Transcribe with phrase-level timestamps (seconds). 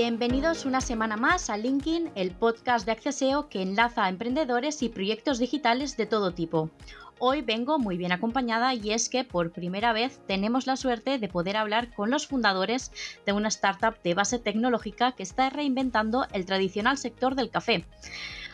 [0.00, 4.90] Bienvenidos una semana más a LinkedIn, el podcast de Acceseo que enlaza a emprendedores y
[4.90, 6.70] proyectos digitales de todo tipo.
[7.18, 11.26] Hoy vengo muy bien acompañada y es que por primera vez tenemos la suerte de
[11.26, 12.92] poder hablar con los fundadores
[13.26, 17.84] de una startup de base tecnológica que está reinventando el tradicional sector del café.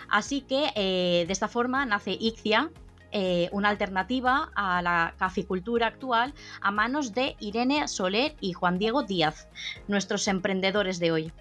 [0.09, 2.71] Así que eh, de esta forma nace Ixia,
[3.17, 9.05] eh, una alternativa a la caficultura actual a manos de Irene Soler y Juan Diego
[9.05, 9.49] Díaz,
[9.87, 11.33] nuestros emprendedores de hoy.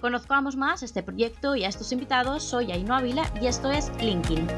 [0.00, 2.42] Conozcamos más este proyecto y a estos invitados.
[2.42, 4.48] Soy Ainhoa Ávila y esto es LinkedIn.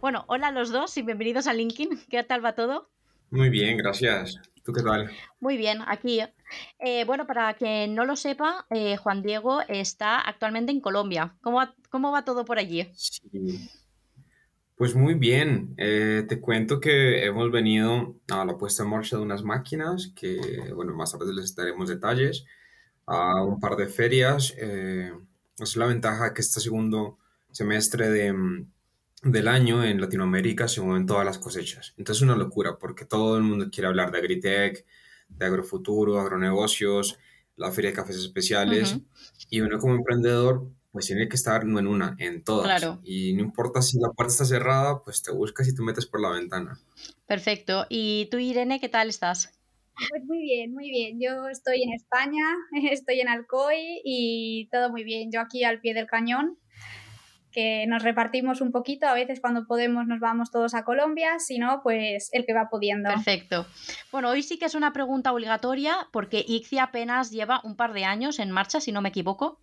[0.00, 2.06] Bueno, hola a los dos y bienvenidos a LinkedIn.
[2.08, 2.88] ¿Qué tal va todo?
[3.30, 4.40] Muy bien, gracias.
[4.64, 5.10] ¿Tú qué tal?
[5.40, 6.22] Muy bien, aquí.
[6.78, 11.34] Eh, bueno, para quien no lo sepa, eh, Juan Diego está actualmente en Colombia.
[11.40, 12.90] ¿Cómo va, cómo va todo por allí?
[14.76, 15.74] Pues muy bien.
[15.78, 20.38] Eh, te cuento que hemos venido a la puesta en marcha de unas máquinas que,
[20.74, 22.44] bueno, más tarde les daremos detalles,
[23.06, 24.54] a un par de ferias.
[24.56, 27.18] es la ventaja que este segundo
[27.52, 28.66] semestre de,
[29.22, 31.94] del año en Latinoamérica se mueven todas las cosechas.
[31.96, 34.84] Entonces es una locura porque todo el mundo quiere hablar de agritech,
[35.28, 37.18] de agrofuturo, agronegocios,
[37.56, 38.98] la feria de cafés especiales
[39.50, 42.82] y uno como emprendedor pues tiene que estar no en una, en todas.
[43.04, 46.22] Y no importa si la puerta está cerrada, pues te buscas y te metes por
[46.22, 46.80] la ventana.
[47.26, 47.84] Perfecto.
[47.90, 49.52] ¿Y tú, Irene, qué tal estás?
[50.08, 51.20] Pues muy bien, muy bien.
[51.20, 52.44] Yo estoy en España,
[52.90, 55.30] estoy en Alcoy y todo muy bien.
[55.30, 56.58] Yo aquí al pie del cañón
[57.56, 61.58] que nos repartimos un poquito, a veces cuando podemos nos vamos todos a Colombia, si
[61.58, 63.08] no, pues el que va pudiendo.
[63.08, 63.64] Perfecto.
[64.12, 68.04] Bueno, hoy sí que es una pregunta obligatoria porque ICCI apenas lleva un par de
[68.04, 69.58] años en marcha, si no me equivoco.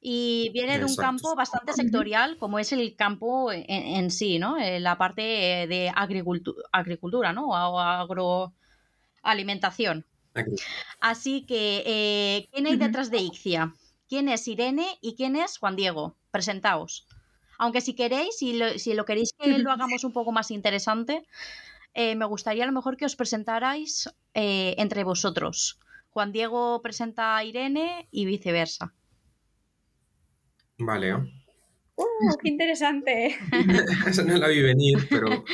[0.00, 4.56] Y viene de un campo bastante sectorial, como es el campo en, sí, ¿no?
[4.56, 7.48] Eh, la parte de agricultura, agricultura ¿no?
[7.48, 10.06] O agroalimentación.
[11.00, 13.74] Así que, eh, ¿quién hay detrás de ICCIA?
[14.08, 16.16] ¿Quién es Irene y quién es Juan Diego?
[16.30, 17.06] Presentaos.
[17.60, 21.26] Aunque si queréis, si lo, si lo queréis que lo hagamos un poco más interesante,
[21.92, 25.78] eh, me gustaría a lo mejor que os presentarais eh, entre vosotros.
[26.08, 28.94] Juan Diego presenta a Irene y viceversa.
[30.78, 31.16] Vale.
[31.96, 33.36] ¡Uh, qué interesante!
[34.06, 35.44] Eso no la vi venir, pero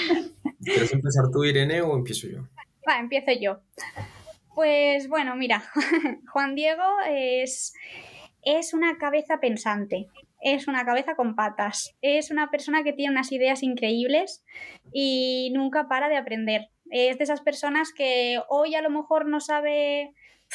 [0.62, 2.46] ¿quieres empezar tú, Irene, o empiezo yo?
[2.88, 3.62] Va, empiezo yo.
[4.54, 5.64] Pues bueno, mira,
[6.32, 7.74] Juan Diego es,
[8.42, 10.06] es una cabeza pensante
[10.40, 11.94] es una cabeza con patas.
[12.02, 14.44] Es una persona que tiene unas ideas increíbles
[14.92, 16.68] y nunca para de aprender.
[16.90, 20.12] Es de esas personas que hoy a lo mejor no sabe,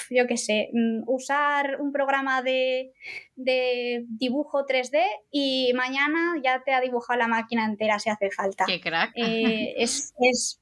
[0.10, 2.94] yo qué sé, mm, usar un programa de,
[3.36, 8.66] dibujo 3D y mañana ya te ha dibujado la máquina entera si hace falta.
[8.66, 9.12] ¡Qué crack!
[9.16, 10.14] Eh, es,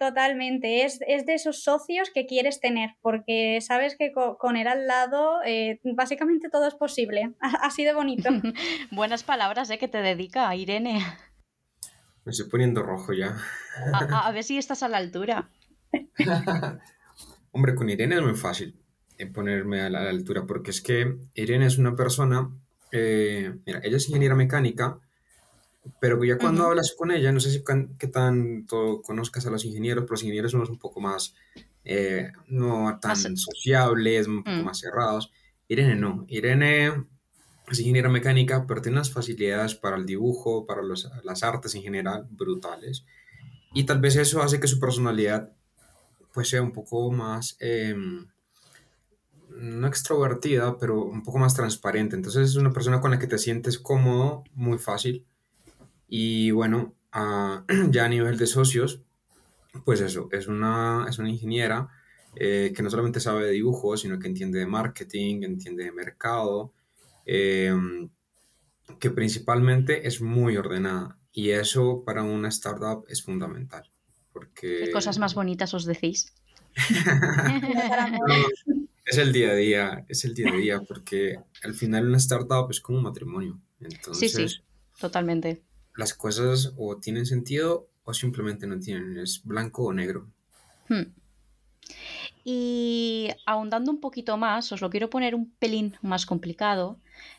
[0.00, 5.42] Totalmente, es, de esos socios que quieres tener, porque sabes que con, él al lado
[5.44, 7.34] eh, básicamente todo es posible.
[7.60, 8.30] Así de bonito.
[8.90, 9.76] Buenas palabras ¿eh?
[9.76, 11.04] que te dedica Irene.
[12.24, 13.36] Me estoy poniendo rojo ya.
[13.92, 15.50] A, ver si estás a la altura.
[17.52, 18.80] Hombre, con Irene es muy fácil
[19.18, 22.50] eh, ponerme a la, altura, porque es que Irene es una persona,
[22.90, 24.98] eh, mira, ella es ingeniera mecánica,
[26.00, 27.64] pero ya cuando hablas con ella, no sé si
[27.98, 31.34] qué tanto conozcas a los ingenieros, pero los ingenieros somos un poco más,
[31.84, 34.64] eh, no tan sociables, un poco mm.
[34.64, 35.32] más cerrados.
[35.68, 36.24] Irene no.
[36.28, 37.06] Irene
[37.70, 42.26] es ingeniera mecánica, pero tiene unas facilidades para el dibujo, para las artes en general,
[42.30, 43.04] brutales.
[43.72, 45.52] Y tal vez eso hace que su personalidad
[46.32, 48.28] pues sea un poco más, em,
[49.48, 52.16] no extrovertida, pero un poco más transparente.
[52.16, 55.26] Entonces es una persona con la que te sientes cómodo muy fácil
[56.10, 56.94] y bueno,
[57.90, 59.00] ya a nivel de socios,
[59.84, 61.88] pues eso, es una, es una ingeniera
[62.34, 66.72] eh, que no solamente sabe de dibujo, sino que entiende de marketing, entiende de mercado,
[67.24, 68.10] em,
[68.98, 71.16] que principalmente es muy ordenada.
[71.32, 73.88] Y eso para una startup es fundamental.
[74.32, 74.86] Porque...
[74.86, 76.34] ¿Qué cosas más bonitas os decís?
[79.04, 82.68] es el día a día, es el día a día, porque al final una startup
[82.70, 83.60] es como un matrimonio.
[83.80, 84.60] Entonces, sí, sí,
[84.98, 85.62] totalmente
[85.96, 90.28] las cosas o tienen sentido o simplemente no tienen, es blanco o negro.
[90.88, 91.12] Hmm.
[92.44, 96.98] Y ahondando un poquito más, os lo quiero poner un pelín más complicado.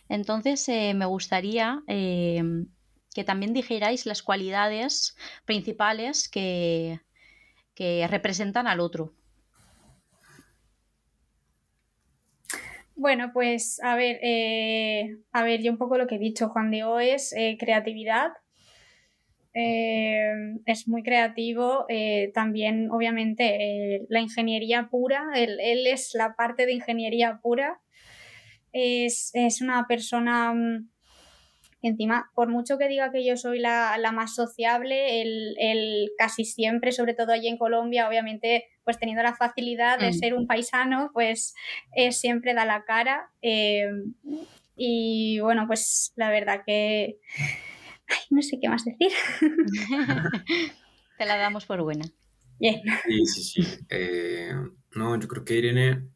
[0.09, 2.67] Entonces eh, me gustaría em,
[3.13, 5.15] que también dijerais las cualidades
[5.45, 7.01] principales que,
[7.73, 9.13] que representan al otro.
[12.95, 16.69] Bueno, pues a ver, eh, a ver, yo un poco lo que he dicho, Juan
[16.69, 18.31] Diego, es eh, creatividad,
[19.53, 20.31] eh,
[20.65, 21.85] es muy creativo.
[21.89, 27.81] Eh, también, obviamente, la ingeniería pura, él, es la parte de ingeniería pura.
[28.71, 30.89] Es, una persona mm,
[31.81, 37.13] encima, por mucho que diga que yo soy la, más sociable, él, casi siempre, sobre
[37.13, 40.13] todo allí en Colombia, obviamente, pues teniendo la facilidad de mm.
[40.13, 41.53] ser un paisano, pues
[42.11, 43.29] siempre da la cara.
[44.77, 47.19] y bueno, pues la verdad que
[48.29, 49.11] no sé qué más decir.
[51.17, 52.05] Te la damos por buena.
[52.59, 52.81] Bien.
[53.05, 53.85] Sí, sí, sí.
[53.89, 54.53] Eh,
[54.95, 56.07] no, yo creo que Irene,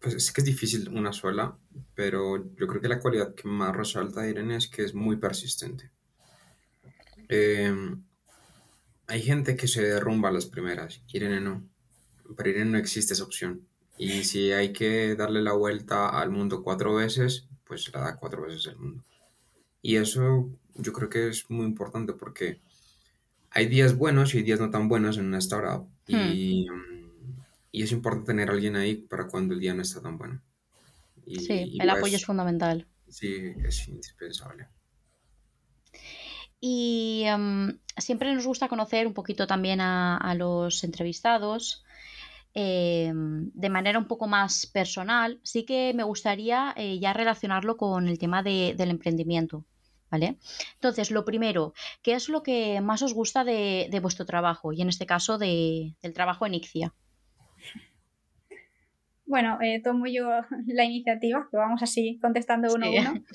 [0.00, 1.56] pues es que es difícil una sola,
[1.94, 5.16] pero yo creo que la cualidad que más resalta de Irene es que es muy
[5.16, 5.90] persistente.
[7.28, 7.72] Eh,
[9.06, 11.68] hay gente que se derrumba a las primeras, Irene no.
[12.36, 13.66] Para Irene no existe esa opción.
[13.98, 18.42] Y si hay que darle la vuelta al mundo cuatro veces, pues la da cuatro
[18.42, 19.04] veces el mundo.
[19.82, 22.60] Y eso yo creo que es muy importante porque
[23.50, 25.88] hay días buenos y hay días no tan buenos en una startup.
[26.06, 27.12] Y, hmm.
[27.72, 30.40] y, es importante tener a alguien ahí para cuando el día no está tan bueno.
[31.26, 32.86] sí, el apoyo es fundamental.
[33.08, 34.68] Sí, es indispensable.
[36.60, 41.84] Y em, siempre nos gusta conocer un poquito también a, los entrevistados.
[42.52, 48.08] Em, de manera un poco más personal, sí que me gustaría eh, ya relacionarlo con
[48.08, 49.64] el tema del emprendimiento.
[50.10, 50.38] ¿Vale?
[50.74, 54.72] Entonces, lo primero, ¿qué es lo que más os gusta de, vuestro trabajo?
[54.72, 56.92] Y en este caso del trabajo en Ixia.
[59.24, 60.28] Bueno, eh, tomo yo
[60.66, 63.24] la iniciativa, que vamos así contestando uno a uno.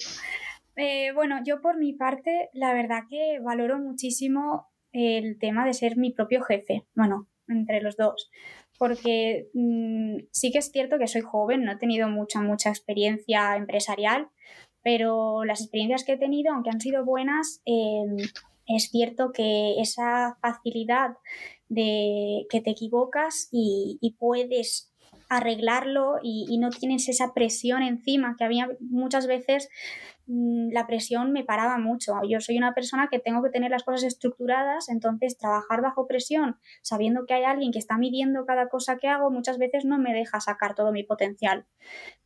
[0.78, 5.96] Eh, bueno, yo por mi parte, la verdad que valoro muchísimo el tema de ser
[5.96, 8.30] mi propio jefe, bueno, entre los dos,
[8.78, 13.56] porque mm, sí que es cierto que soy joven, no he tenido mucha, mucha experiencia
[13.56, 14.30] empresarial,
[14.84, 18.18] pero las experiencias que he tenido, aunque han sido buenas, em,
[18.68, 21.18] es cierto que esa facilidad
[21.70, 24.92] de que te equivocas y, puedes
[25.30, 29.70] arreglarlo y, y, no tienes esa presión encima que había muchas veces
[30.28, 32.14] Mm, la presión me paraba mucho.
[32.28, 36.58] Yo soy una persona que tengo que tener las cosas estructuradas, entonces trabajar bajo presión,
[36.82, 40.14] sabiendo que hay alguien que está midiendo cada cosa que hago, muchas veces no me
[40.14, 41.66] deja sacar todo mi potencial.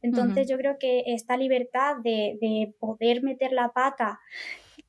[0.01, 4.19] Entonces yo creo que esta libertad de, poder meter la pata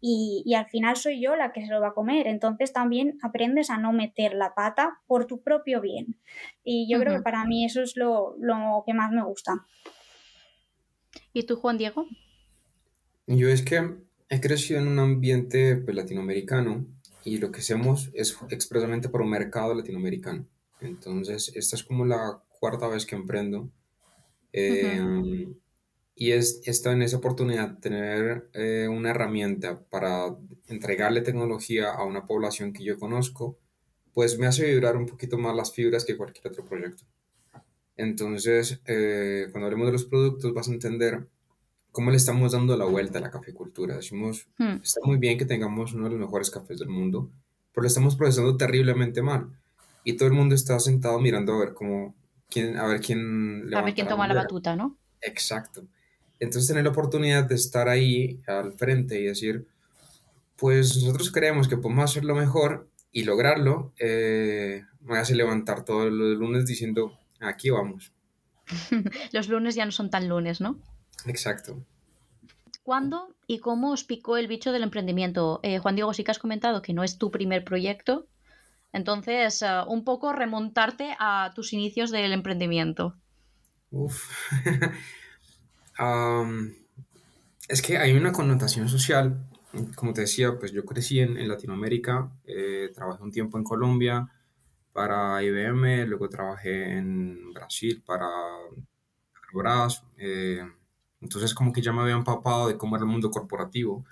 [0.01, 2.27] y, al final soy yo la que se lo va a comer.
[2.27, 6.17] Entonces también aprendes a no meter la pata por tu propio bien.
[6.65, 9.67] Y yo creo que para mí eso es lo, lo que más me gusta.
[11.33, 12.07] ¿Y tú, Juan Diego?
[13.27, 13.97] Yo es que
[14.29, 16.87] he crecido en un ambiente pues, latinoamericano
[17.25, 20.47] y lo que hacemos es expresamente por un mercado latinoamericano.
[20.81, 23.71] Entonces, esta es como la cuarta vez que emprendo.
[24.53, 25.55] Em,
[26.21, 30.37] y es esta en esa oportunidad tener eh, una herramienta para
[30.67, 33.57] entregarle tecnología a una población que yo conozco,
[34.13, 37.05] pues me hace vibrar un poquito más las fibras que cualquier otro proyecto.
[37.97, 41.27] Entonces, eh, cuando hablemos de los productos, vas a entender
[41.91, 43.97] cómo le estamos dando la vuelta a la caficultura.
[43.97, 44.83] Decimos, hmm.
[44.83, 47.31] está muy bien que tengamos uno de los mejores cafés del mundo,
[47.73, 49.49] pero lo estamos procesando terriblemente mal.
[50.05, 52.15] Y todo el mundo está sentado mirando a ver cómo,
[52.51, 53.73] quién, a ver quién...
[53.75, 54.99] A ver quién toma la batuta, ¿no?
[55.23, 55.87] Exacto.
[56.41, 59.67] Entonces tener la oportunidad de estar ahí al frente y decir,
[60.57, 66.39] pues nosotros creemos que podemos hacerlo mejor y lograrlo, eh, me hace levantar todos los
[66.39, 68.13] lunes diciendo, aquí vamos.
[69.33, 70.79] los lunes ya no son tan lunes, ¿no?
[71.27, 71.85] Exacto.
[72.83, 75.61] ¿Cuándo y cómo os picó el bicho del emprendimiento?
[75.63, 78.27] Eh, Juan Diego, sí que has comentado que no es tu primer proyecto.
[78.93, 83.17] Entonces, eh, un poco remontarte a tus inicios del emprendimiento.
[83.91, 84.29] Uf.
[87.69, 89.47] es que hay una connotación social.
[89.95, 94.29] Como te decía, pues yo crecí en, Latinoamérica, eh, trabajé un tiempo en Colombia
[94.93, 98.29] para IBM, luego trabajé en Brasil para
[99.33, 100.03] Petrobras.
[101.21, 104.05] Entonces como que ya me había empapado de cómo era el mundo corporativo,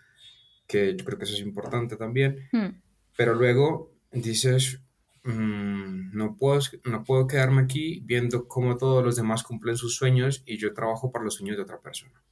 [0.67, 2.49] que yo creo que eso es importante también.
[2.53, 2.81] Hmm.
[3.17, 4.81] Pero luego dices,
[5.25, 10.43] mm, no, puedo, no puedo quedarme aquí viendo cómo todos los demás cumplen sus sueños
[10.47, 12.23] y yo trabajo para los sueños de otra persona.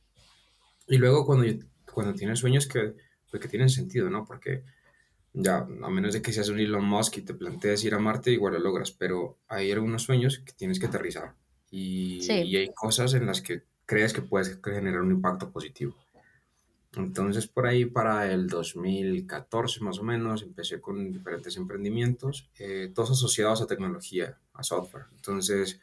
[0.86, 1.46] Y luego cuando,
[1.92, 2.94] cuando tienes sueños que,
[3.30, 4.24] pues que tienen sentido, ¿no?
[4.24, 4.62] Porque
[5.32, 8.30] ya, a menos de que seas un Elon Musk y te plantees ir a Marte,
[8.30, 11.34] igual lo logras, pero hay algunos sueños que tienes que aterrizar.
[11.70, 15.94] Y, y hay cosas en las que crees que puedes generar un impacto positivo.
[16.96, 23.10] Entonces, por ahí para el 2014 más o menos, empecé con diferentes emprendimientos, eh, todos
[23.10, 25.04] asociados a tecnología, a software.
[25.14, 25.78] Entonces,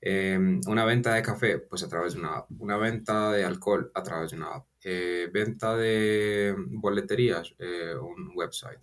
[0.00, 3.90] em, una venta de café, pues a través de una app, una venta de alcohol
[3.94, 8.80] a través de una app, eh, venta de boleterías, eh, un website,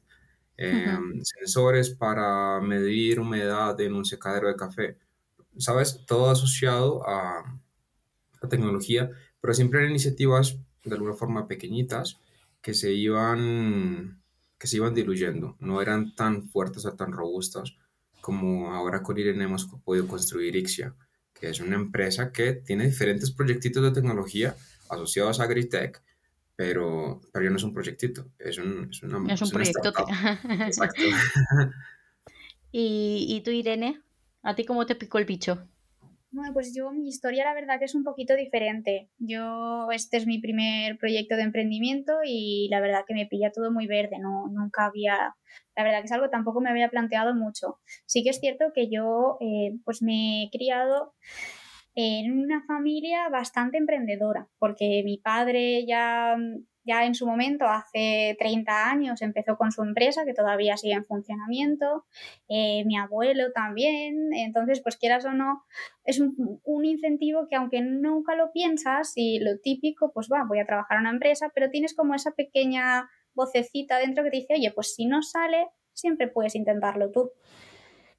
[1.24, 4.98] sensores para medir humedad en un secadero de café.
[5.58, 6.06] ¿Sabes?
[6.06, 7.44] Todo asociado a
[8.42, 9.10] la tecnología,
[9.42, 12.20] pero siempre eran iniciativas de alguna forma pequeñitas
[12.62, 14.22] que se iban,
[14.58, 17.76] que se iban diluyendo, no eran tan fuertes o tan robustas
[18.22, 20.94] como ahora con Irene hemos podido construir Ixia,
[21.34, 24.56] que es una empresa que tiene diferentes proyectitos de tecnología
[24.90, 26.02] asociados a Agritech,
[26.56, 29.94] pero, pero ya no es un proyectito, es un, es una, es un proyecto.
[30.50, 31.02] Exacto.
[32.72, 34.02] ¿Y, ¿Y tú, Irene?
[34.44, 35.66] ¿A ti cómo te picó el bicho?
[36.32, 39.10] Bueno, pues yo mi historia la verdad que es un poquito diferente.
[39.18, 43.72] Yo este es mi primer proyecto de emprendimiento y la verdad que me pilla todo
[43.72, 45.36] muy verde, no nunca había,
[45.76, 47.80] la verdad que es algo tampoco me había planteado mucho.
[48.06, 51.16] Sí que es cierto que yo eh, pues me he criado
[51.96, 56.38] en una familia bastante emprendedora, porque mi padre ya
[56.84, 61.06] ya en su momento, hace 30 años, empezó con su empresa, que todavía sigue en
[61.06, 62.06] funcionamiento,
[62.48, 65.64] eh, mi abuelo también, entonces, pues quieras o no,
[66.04, 70.66] es un, incentivo que aunque nunca lo piensas y lo típico, pues va, voy a
[70.66, 74.72] trabajar en una empresa, pero tienes como esa pequeña vocecita dentro que te dice, oye,
[74.72, 77.32] pues si no sale, siempre puedes intentarlo tú.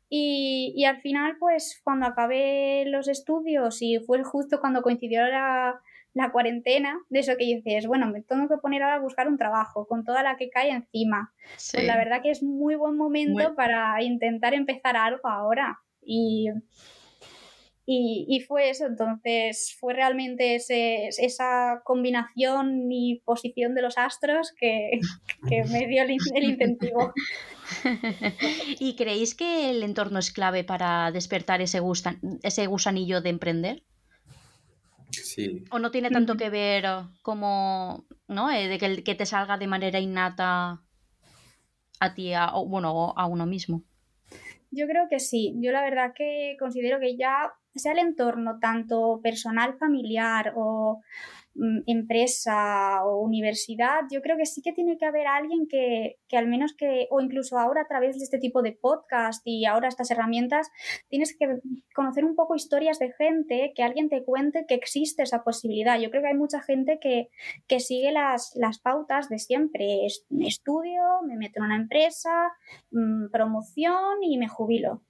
[0.09, 5.81] Y, y, al final, pues cuando acabé los estudios y fue justo cuando coincidió la,
[6.15, 9.39] la cuarentena, de eso que dices, bueno, me tengo que poner ahora a buscar un
[9.39, 11.33] trabajo con toda la que cae encima.
[11.73, 15.79] Pues la verdad que es muy buen momento para intentar empezar algo ahora.
[16.03, 16.49] Y,
[17.93, 25.01] y, fue eso, entonces fue realmente ese, esa combinación y posición de los astros que,
[25.49, 27.13] que me dio el, el incentivo.
[28.79, 31.81] ¿Y creéis que el entorno es clave para despertar ese,
[32.43, 33.83] ese gusanillo de emprender?
[35.71, 36.85] O no tiene tanto que ver
[37.23, 38.51] como, ¿no?
[38.51, 40.83] Eh, de que, que te salga de manera innata
[42.01, 43.83] a ti, o, bueno, a uno mismo.
[44.71, 45.55] Yo creo que sí.
[45.61, 51.01] Yo la verdad que considero que ya sea el entorno tanto personal, familiar o
[51.87, 56.47] empresa o universidad, yo creo que sí que tiene que haber alguien que, que, al
[56.47, 60.11] menos que, o incluso ahora a través de este tipo de podcast y ahora estas
[60.11, 60.71] herramientas,
[61.09, 61.61] tienes que
[61.95, 65.99] conocer un poco historias de gente, que alguien te cuente que existe esa posibilidad.
[65.99, 67.31] Yo creo que hay mucha gente que,
[67.67, 70.07] que sigue las, las pautas de siempre.
[70.41, 72.53] Estudio, me meto en una empresa,
[72.91, 75.03] mm, promoción y me jubilo.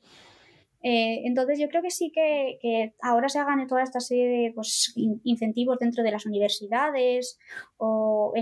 [0.82, 4.94] Eh, entonces yo creo que sí que, ahora se hagan toda esta serie de pues,
[5.24, 7.38] incentivos dentro de las universidades
[7.76, 8.32] o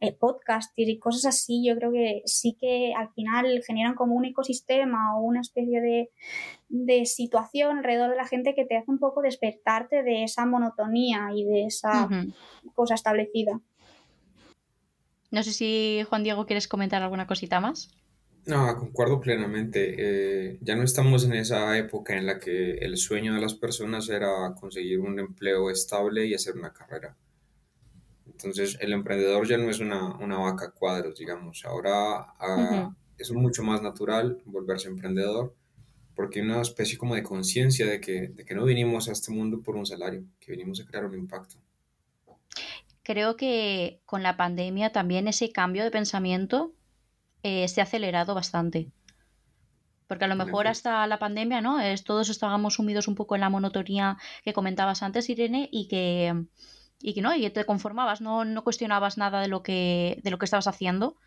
[0.00, 4.24] eh, podcast y cosas así, yo creo que sí que al final generan como un
[4.24, 6.10] ecosistema o una especie de,
[7.04, 11.44] situación alrededor de la gente que te hace un poco despertarte de esa monotonía y
[11.44, 12.08] de esa
[12.74, 13.60] cosa establecida.
[15.30, 17.90] No sé si Juan Diego quieres comentar alguna cosita más.
[18.46, 19.94] No, concuerdo plenamente.
[19.98, 24.08] Eh, ya no estamos en esa época en la que el sueño de las personas
[24.08, 27.16] era conseguir un empleo estable y hacer una carrera.
[28.24, 31.64] Entonces, el emprendedor ya no es una, una vaca cuadros, digamos.
[31.64, 35.54] Ahora ah, es mucho más natural volverse emprendedor
[36.14, 39.32] porque hay una especie como de conciencia de que, de que no vinimos a este
[39.32, 41.56] mundo por un salario, que vinimos a crear un impacto.
[43.02, 46.72] Creo que con la pandemia también ese cambio de pensamiento
[47.48, 48.90] eh, se ha acelerado bastante.
[50.08, 51.78] Porque a lo mejor hasta la pandemia, ¿no?
[51.78, 56.34] Es, todos estábamos sumidos un poco en la monotonía que comentabas antes, Irene, y que,
[57.00, 60.38] y que no, y te conformabas, no, no cuestionabas nada de lo que, de lo
[60.38, 61.18] que estabas haciendo.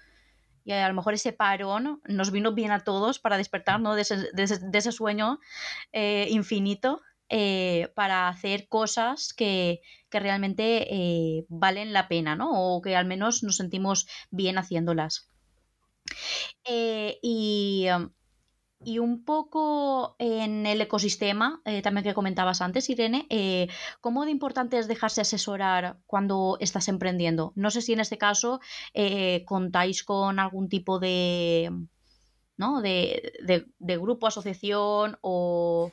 [0.66, 4.92] Y a lo mejor ese parón nos vino bien a todos para despertar de, ese,
[4.92, 5.40] sueño
[5.94, 12.50] eh, infinito eh, para hacer cosas que, que realmente valen la pena, ¿no?
[12.52, 15.30] O que al menos nos sentimos bien haciéndolas.
[16.66, 17.20] Eh,
[17.96, 18.10] um,
[18.86, 23.68] y, un poco en el ecosistema, eh, también que comentabas antes, Irene, eh,
[24.02, 27.52] ¿cómo de importante es dejarse asesorar cuando estás emprendiendo?
[27.56, 28.62] No sé si en este caso
[29.46, 31.72] contáis con algún tipo de,
[32.58, 32.82] ¿no?
[32.82, 33.34] de,
[33.80, 35.92] de grupo, asociación o...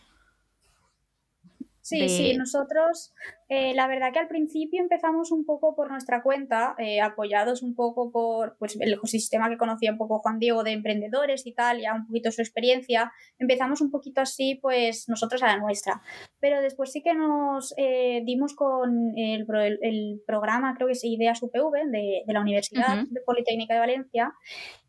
[1.86, 3.14] Sí, sí, nosotros
[3.48, 7.76] eh, la verdad que al principio empezamos un poco por nuestra cuenta, eh, apoyados un
[7.76, 11.80] poco por pues, el ecosistema que conocía un poco Juan Diego de emprendedores y tal,
[11.80, 13.12] ya un poquito su experiencia.
[13.38, 16.02] Empezamos un poquito así, pues nosotros a la nuestra.
[16.40, 19.46] Pero después sí que nos eh, dimos con el,
[19.80, 24.34] el, programa, creo que es Ideas UPV, de, de la Universidad de Politécnica de Valencia,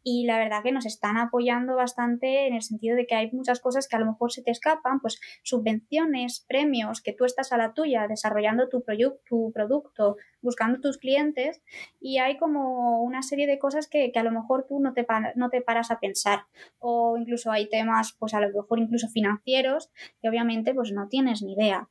[0.10, 3.60] y la verdad que nos están apoyando bastante en el sentido de que hay muchas
[3.60, 7.58] cosas que a lo mejor se te escapan, pues subvenciones, premios, que tú estás a
[7.58, 8.86] la tuya desarrollando tu,
[9.26, 11.62] tu producto, buscando tus clientes
[12.00, 15.50] y hay como una serie de cosas que, a lo mejor tú no te, no
[15.50, 16.46] te paras a pensar
[16.80, 21.42] o incluso hay temas pues a lo mejor incluso financieros que obviamente pues no tienes
[21.42, 21.90] ni idea.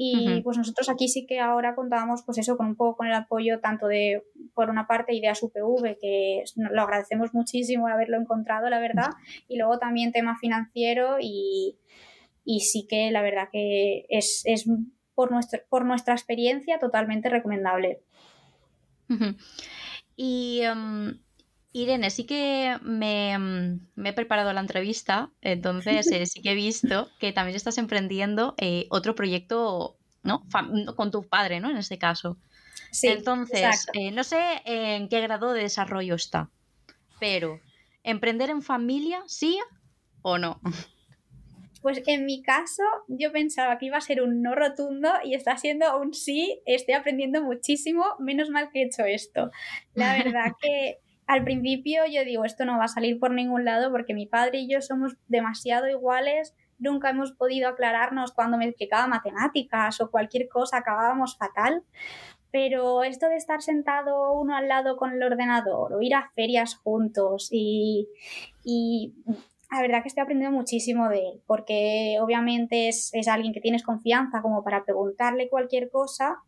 [0.00, 3.14] Y pues nosotros aquí sí que ahora contábamos pues eso con un poco con el
[3.14, 4.22] apoyo tanto de
[4.54, 9.10] por una parte Ideas UPV que lo agradecemos muchísimo haberlo encontrado la verdad
[9.48, 11.78] y luego también tema financiero y,
[12.44, 14.70] y sí que la verdad que es, es
[15.16, 18.00] por, nuestro, por nuestra experiencia totalmente recomendable.
[20.14, 21.18] Y em,
[21.82, 27.08] Irene, sí que em, me, he preparado la entrevista, entonces eh, sí que he visto
[27.18, 30.44] que también estás emprendiendo eh, otro proyecto, ¿no?
[30.96, 31.70] con tu padre, ¿no?
[31.70, 32.38] En este caso.
[32.90, 36.50] Sí, entonces, eh, no sé en qué grado de desarrollo está,
[37.20, 37.60] pero
[38.02, 39.58] ¿emprender en familia sí
[40.22, 40.60] o no?
[41.82, 45.56] Pues en mi caso, yo pensaba que iba a ser un no rotundo y está
[45.56, 46.60] siendo un sí.
[46.66, 48.04] Estoy aprendiendo muchísimo.
[48.18, 49.50] Menos mal que he hecho esto.
[49.94, 53.92] La verdad que al principio yo digo, esto no va a salir por ningún lado
[53.92, 56.56] porque mi padre y yo somos demasiado iguales.
[56.78, 61.84] Nunca hemos podido aclararnos cuando me explicaba matemáticas o cualquier cosa, acabábamos fatal.
[62.50, 66.76] Pero esto de estar sentado uno al lado con el ordenador o ir a ferias
[66.76, 68.08] juntos y,
[68.64, 69.12] y
[69.70, 74.40] la verdad que estoy aprendiendo muchísimo de él, porque obviamente es, alguien que tienes confianza
[74.40, 76.38] como para preguntarle cualquier cosa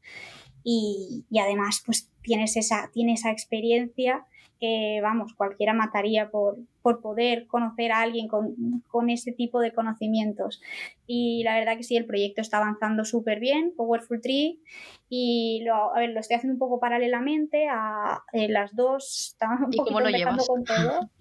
[0.64, 4.26] y, además pues tienes esa, tiene esa experiencia
[4.60, 9.72] que, vamos, cualquiera mataría por, por poder conocer a alguien con, con, ese tipo de
[9.72, 10.60] conocimientos.
[11.06, 14.60] Y la verdad que sí, el proyecto está avanzando súper bien, Powerful Tree,
[15.08, 19.60] y lo, a ver, lo estoy haciendo un poco paralelamente a eh, las dos, estamos
[19.60, 21.10] un poquito empezando con todo.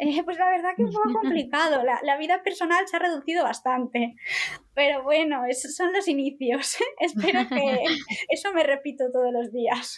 [0.00, 1.82] Eh, pues la verdad que es un poco complicado.
[1.82, 4.14] La, vida personal se ha reducido bastante.
[4.74, 6.76] Pero bueno, esos son los inicios.
[7.00, 7.82] Espero que
[8.28, 9.96] eso me repito todos los días.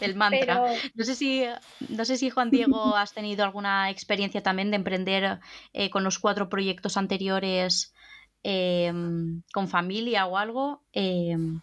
[0.00, 0.74] El mantra.
[0.94, 1.44] No, sé si,
[1.88, 5.40] no sé si, Juan Diego, has tenido alguna experiencia también de emprender
[5.72, 7.94] eh, con los cuatro proyectos anteriores
[8.42, 10.82] em, con familia o algo.
[10.92, 11.60] Em,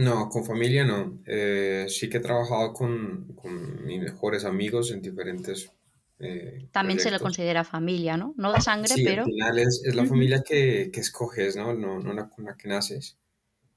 [0.00, 1.18] no, con familia no.
[1.26, 3.36] Eh, sí que he trabajado con,
[3.84, 5.70] mis mejores amigos en diferentes.
[6.18, 8.32] Eh, También se le considera familia, ¿no?
[8.36, 9.24] No de sangre, pero.
[9.24, 11.74] Al final es, la familia que, escoges, ¿no?
[11.74, 13.18] No, no la con la que naces.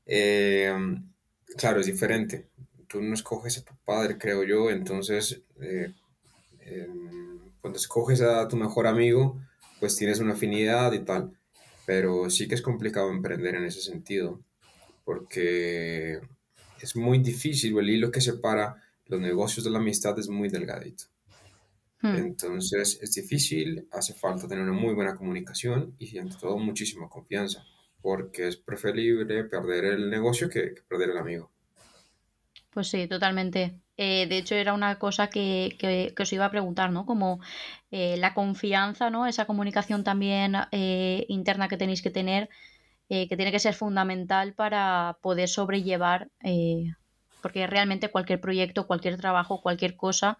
[0.05, 0.73] Eh,
[1.57, 2.47] claro, es diferente.
[2.87, 5.41] Tú no escoges a tu padre, creo yo, entonces
[7.62, 9.39] cuando escoges a tu mejor amigo,
[9.80, 11.32] pues tienes una afinidad y tal.
[11.86, 14.39] Pero sí que es complicado emprender en ese sentido
[15.04, 16.21] porque
[16.82, 21.06] es muy difícil, el hilo que separa los negocios de la amistad es muy delgadito.
[22.02, 22.15] Hmm.
[22.15, 27.63] Entonces es difícil, hace falta tener una muy buena comunicación y ante todo muchísima confianza,
[28.02, 31.52] porque es preferible perder el negocio que, perder el amigo.
[32.73, 33.79] Pues sí, totalmente.
[33.97, 37.05] Eh, de hecho, era una cosa que, que, os iba a preguntar, ¿no?
[37.05, 37.39] Como
[37.91, 39.27] eh, la confianza, ¿no?
[39.27, 42.49] Esa comunicación también eh, interna que tenéis que tener
[43.09, 46.31] que tiene que ser fundamental para poder sobrellevar,
[47.43, 50.39] porque realmente cualquier proyecto, cualquier trabajo, cualquier cosa,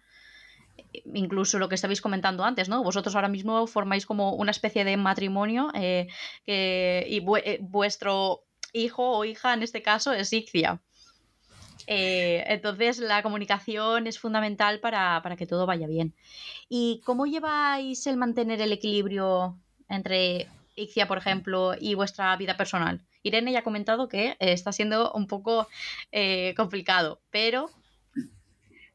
[1.14, 2.82] incluso lo que estabais comentando antes, ¿no?
[2.82, 6.08] Vosotros ahora mismo formáis como una especie de matrimonio eh,
[7.06, 7.20] y
[7.60, 8.42] vuestro
[8.72, 10.80] hijo o hija en este caso es Ixia.
[11.86, 16.14] Entonces la comunicación es fundamental para, para, que todo vaya bien.
[16.68, 23.00] ¿Y cómo lleváis el mantener el equilibrio entre Ixia, por ejemplo, y vuestra vida personal?
[23.24, 25.66] Irene ya ha comentado que eh, está siendo un poco
[26.12, 27.70] eh, complicado, pero...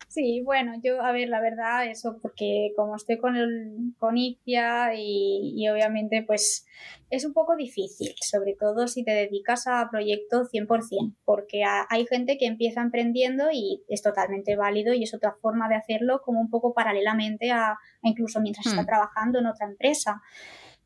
[0.09, 4.95] Sí, bueno, yo, a ver, la verdad, eso, porque como estoy con, el, con Ixia
[4.95, 6.65] y, obviamente pues
[7.11, 12.39] es un poco difícil, sobre todo si te dedicas a proyectos 100%, porque hay gente
[12.39, 16.49] que empieza emprendiendo y es totalmente válido y es otra forma de hacerlo como un
[16.49, 18.87] poco paralelamente a, incluso mientras está hmm.
[18.87, 20.23] trabajando en otra empresa.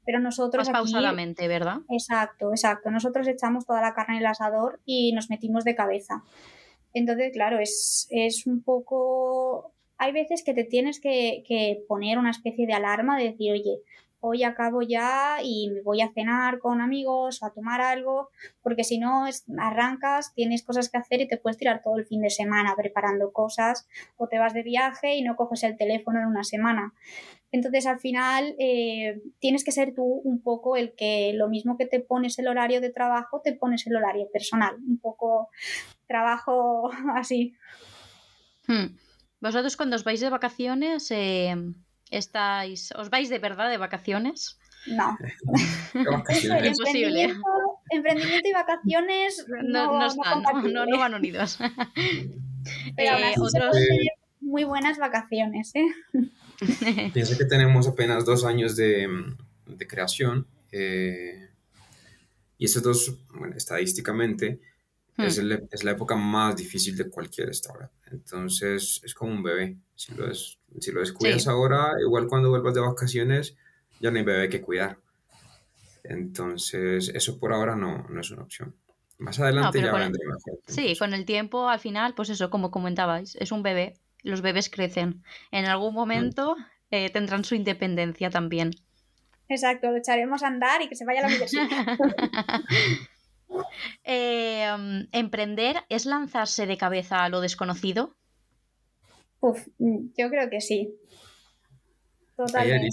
[0.06, 0.68] Pero nosotros.
[0.68, 1.78] Más pausadamente, ¿verdad?
[1.90, 2.92] Exacto, exacto.
[2.92, 6.24] Nosotros echamos toda la carne en el asador y nos metimos de cabeza.
[6.94, 9.74] Entonces, claro, es, es un poco.
[9.98, 13.80] Hay veces que te tienes que, poner una especie de alarma de decir, oye,
[14.20, 18.30] hoy acabo ya y me voy a cenar con amigos o a tomar algo,
[18.62, 19.26] porque si no
[19.58, 23.34] arrancas, tienes cosas que hacer y te puedes tirar todo el fin de semana preparando
[23.34, 26.94] cosas o te vas de viaje y no coges el teléfono en una semana.
[27.54, 31.86] Entonces, al final, eh, tienes que ser tú un poco el que lo mismo que
[31.86, 34.76] te pones el horario de trabajo, te pones el horario personal.
[34.78, 35.50] Un poco
[36.08, 37.56] trabajo así.
[38.68, 38.98] Hmm.
[39.42, 41.56] Vosotros cuando os vais de vacaciones, eh,
[42.10, 44.58] estáis, ¿os vais de verdad de vacaciones?
[44.88, 45.18] No.
[46.30, 47.36] es imposible.
[47.89, 51.58] emprendimiento y vacaciones no, no, están, no, no, van unidos.
[52.96, 53.76] Pero eh, otros...
[54.39, 55.74] muy buenas vacaciones.
[55.76, 55.88] ¿eh?
[57.13, 59.08] Piensa que tenemos apenas dos años de,
[59.66, 60.48] de creación.
[60.72, 61.50] Eh,
[62.58, 64.60] y esos dos, bueno, estadísticamente,
[65.17, 65.52] es, hmm.
[65.71, 67.89] es, la época más difícil de cualquier startup.
[68.12, 69.78] Entonces, es como un bebé.
[69.95, 73.56] Si lo, es, si lo descuidas ahora, igual cuando vuelvas de vacaciones,
[73.99, 74.97] ya no hay bebé que cuidar.
[76.04, 78.76] Entonces, eso por ahora no, no es una opción.
[79.19, 80.60] Más adelante ya vendrá mejor.
[80.67, 83.93] Sí, con el tiempo, al final, pues eso, como comentabais, es un bebé.
[84.21, 85.23] Los bebés crecen.
[85.52, 86.56] En algún momento
[86.91, 88.71] eh, tendrán su independencia también.
[89.47, 91.67] Exacto, lo echaremos a andar y que se vaya a la universidad.
[94.74, 98.16] Em, ¿Emprender es lanzarse de cabeza a lo desconocido?
[99.40, 100.96] Uf, yo creo que sí.
[102.36, 102.90] Totalmente.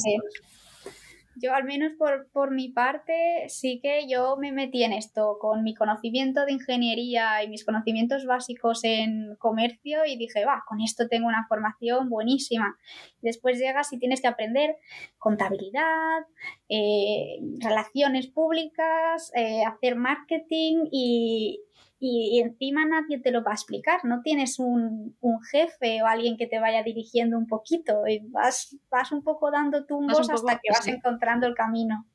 [1.41, 5.63] Yo al menos por, por, mi parte sí que yo me metí en esto con
[5.63, 11.09] mi conocimiento de ingeniería y mis conocimientos básicos en comercio y dije, va, con esto
[11.09, 12.77] tengo una formación buenísima.
[13.23, 14.77] Después llegas y tienes que aprender
[15.19, 16.27] contabilidad,
[16.69, 21.61] eh, relaciones públicas, eh, hacer marketing y,
[22.01, 25.17] y, encima nadie te lo va a explicar, no tienes un,
[25.51, 29.85] jefe o alguien que te vaya dirigiendo un poquito y vas, vas un poco dando
[29.85, 32.07] tumbos hasta que vas encontrando el camino.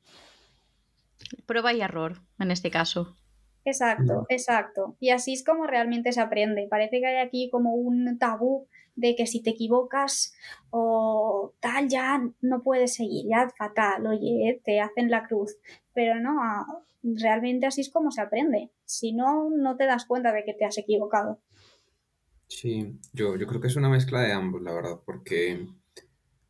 [1.46, 3.16] Prueba y error, en este caso.
[3.64, 4.96] Exacto, exacto.
[5.00, 6.68] Y así es como realmente se aprende.
[6.70, 10.34] Parece que hay aquí como un tabú de que si te equivocas
[10.70, 15.56] o tal, ya no puedes seguir, ya fatal, oye, te hacen la cruz.
[15.96, 18.70] Pero no, realmente así es como se aprende.
[18.84, 21.40] Si no, no te das cuenta de que te has equivocado.
[22.48, 25.66] Sí, yo, yo creo que es una mezcla de ambos, la verdad, porque,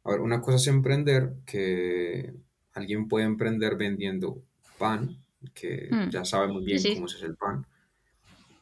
[0.02, 2.34] a ver, una cosa es emprender, que
[2.74, 4.42] alguien puede emprender vendiendo
[4.78, 5.16] pan,
[5.54, 6.10] que hmm.
[6.10, 7.64] ya sabe muy bien cómo se hace el pan,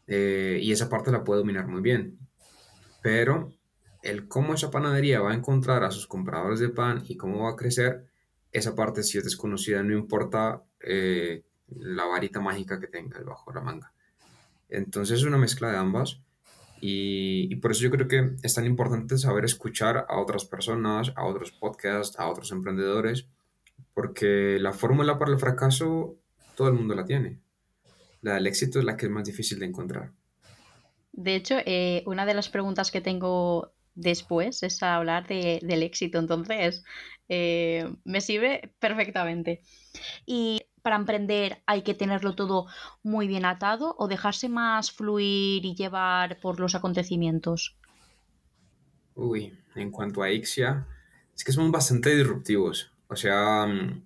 [0.07, 2.19] eh, y esa parte la puede dominar muy bien,
[3.03, 3.53] pero
[4.03, 7.53] el cómo esa panadería va a encontrar a sus compradores de pan y cómo va
[7.53, 8.07] a crecer,
[8.53, 13.61] esa parte sí es desconocida, no importa eh, la varita mágica que tenga bajo la
[13.61, 13.93] manga.
[14.69, 16.21] Entonces es una mezcla de ambas
[16.81, 21.25] y, por eso yo creo que es tan importante saber escuchar a otras personas, a
[21.25, 23.27] otros podcasts, a otros emprendedores,
[23.95, 26.19] porque la fórmula para el fracaso
[26.57, 27.41] todo el mundo la tiene.
[28.21, 30.13] La del éxito es la que es más difícil de encontrar.
[31.13, 36.85] De hecho, eh, una de las preguntas que tengo después es hablar del éxito, entonces
[37.29, 39.63] eh, me sirve perfectamente.
[40.27, 42.67] Y para emprender hay que tenerlo todo
[43.03, 47.75] muy bien atado o dejarse más fluir y llevar por los acontecimientos?
[49.15, 50.87] Uy, en cuanto a Ixia,
[51.35, 52.93] es que somos bastante disruptivos.
[53.09, 54.03] O sea, mm,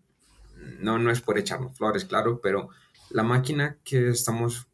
[0.79, 2.69] no, no es por echarnos flores, claro, pero
[3.11, 4.69] la máquina que estamos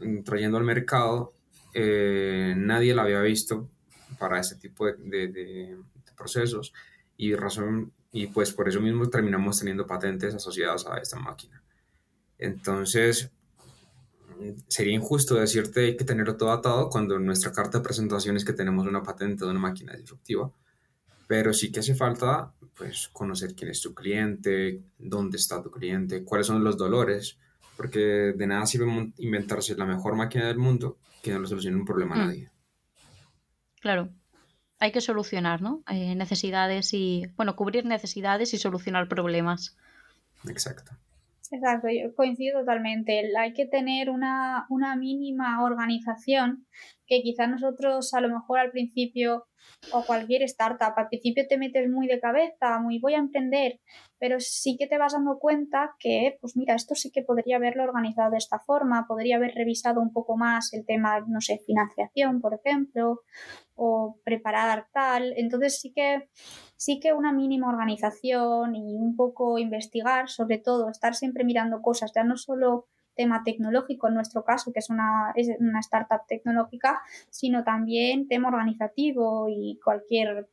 [0.00, 1.34] mm, trayendo al mercado,
[1.74, 3.68] eh, nadie la había visto
[4.18, 5.76] para ese tipo de, de
[6.16, 6.72] procesos
[7.18, 11.62] y razón y pues por eso mismo terminamos teniendo patentes asociadas a esta máquina.
[12.38, 13.30] Entonces,
[14.68, 18.44] sería injusto decirte hay que tenerlo todo atado cuando en nuestra carta de presentación es
[18.44, 20.50] que tenemos una patente de una máquina disruptiva,
[21.26, 26.24] pero sí que hace falta pues conocer quién es tu cliente, dónde está tu cliente,
[26.24, 27.38] cuáles son los dolores,
[27.76, 31.84] porque de nada sirve inventarse la mejor máquina del mundo que no le solucione un
[31.84, 32.26] problema a mm.
[32.26, 32.50] nadie.
[33.80, 34.10] Claro
[34.80, 35.82] hay que solucionar, ¿no?
[35.90, 39.76] Eh, necesidades y, bueno, cubrir necesidades y solucionar problemas.
[40.48, 40.92] Exacto.
[41.52, 43.30] Exacto, yo coincido totalmente.
[43.38, 46.66] Hay que tener una, una mínima organización
[47.06, 49.46] que quizás nosotros a lo mejor al principio
[49.92, 53.80] o cualquier startup, al principio te metes muy de cabeza, muy voy a emprender,
[54.20, 57.84] pero sí que te vas dando cuenta que, pues mira, esto sí que podría haberlo
[57.84, 62.42] organizado de esta forma, podría haber revisado un poco más el tema, no sé, financiación,
[62.42, 63.22] por ejemplo,
[63.76, 65.32] o preparar tal.
[65.38, 66.28] Entonces sí que
[66.76, 72.12] sí que una mínima organización y un poco investigar, sobre todo, estar siempre mirando cosas,
[72.14, 77.00] ya no solo tema tecnológico en nuestro caso, que es una, es una startup tecnológica,
[77.30, 80.50] sino también tema organizativo y cualquier,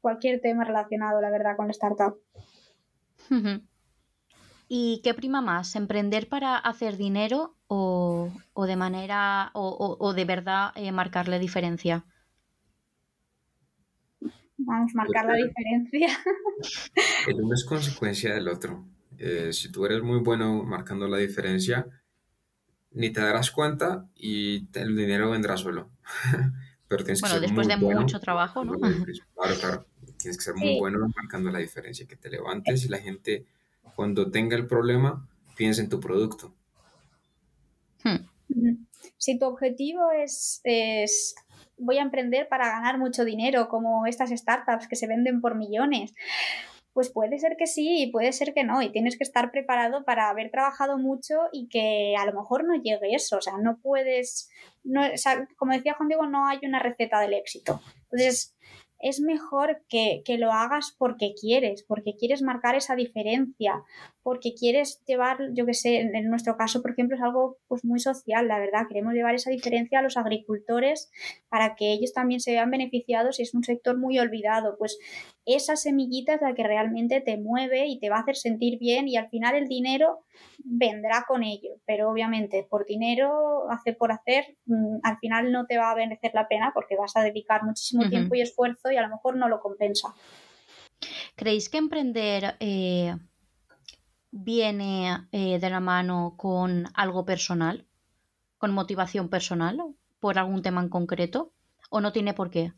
[0.00, 2.18] cualquier tema relacionado, la verdad, con la startup.
[4.68, 5.76] ¿Y qué prima más?
[5.76, 8.32] ¿Emprender para hacer dinero o,
[8.66, 12.04] de manera o, de verdad eh, marcar la diferencia?
[14.56, 16.08] Vamos a marcar la diferencia.
[17.28, 18.86] El uno es consecuencia del otro.
[19.18, 21.86] Eh, si tú eres muy bueno marcando la diferencia,
[22.92, 25.90] ni te darás cuenta y el dinero vendrá solo.
[26.88, 28.74] Pero tienes que ser después de mucho trabajo, ¿no?
[29.34, 29.86] Claro, claro.
[30.24, 33.44] Tienes que ser muy bueno marcando la diferencia, que te levantes y la gente,
[33.94, 36.50] cuando tenga el problema, piense en tu producto.
[38.02, 38.24] Hmm.
[39.18, 41.34] Si tu objetivo es, es
[41.76, 46.14] voy a emprender para ganar mucho dinero, como estas startups que se venden por millones,
[46.94, 48.80] pues puede ser que sí y puede ser que no.
[48.80, 52.76] Y tienes que estar preparado para haber trabajado mucho y que a lo mejor no
[52.76, 53.36] llegue eso.
[53.36, 54.48] O sea, no puedes.
[54.84, 55.02] No,
[55.58, 57.82] como decía Juan Diego, no hay una receta del éxito.
[58.04, 58.53] Entonces,
[59.04, 63.82] es mejor que, lo hagas porque quieres, porque quieres marcar esa diferencia,
[64.24, 68.00] porque quieres llevar, yo que sé, en, nuestro caso, por ejemplo, es algo pues muy
[68.00, 71.10] social, la verdad, queremos llevar esa diferencia a los agricultores
[71.50, 74.98] para que ellos también se vean beneficiados y es un sector muy olvidado, pues
[75.44, 79.08] esa semillita es la que realmente te mueve y te va a hacer sentir bien
[79.08, 80.24] y al final el dinero
[80.64, 85.76] vendrá con ello, pero obviamente por dinero, hacer por hacer, mm, al final no te
[85.76, 89.02] va a merecer la pena porque vas a dedicar muchísimo tiempo y esfuerzo y a
[89.02, 90.14] lo mejor no lo compensa.
[91.36, 93.14] ¿Creéis que emprender eh,
[94.36, 97.86] viene eh, de la mano con algo personal,
[98.58, 99.78] con motivación personal,
[100.18, 101.52] por algún tema en concreto,
[101.88, 102.72] o no tiene por qué?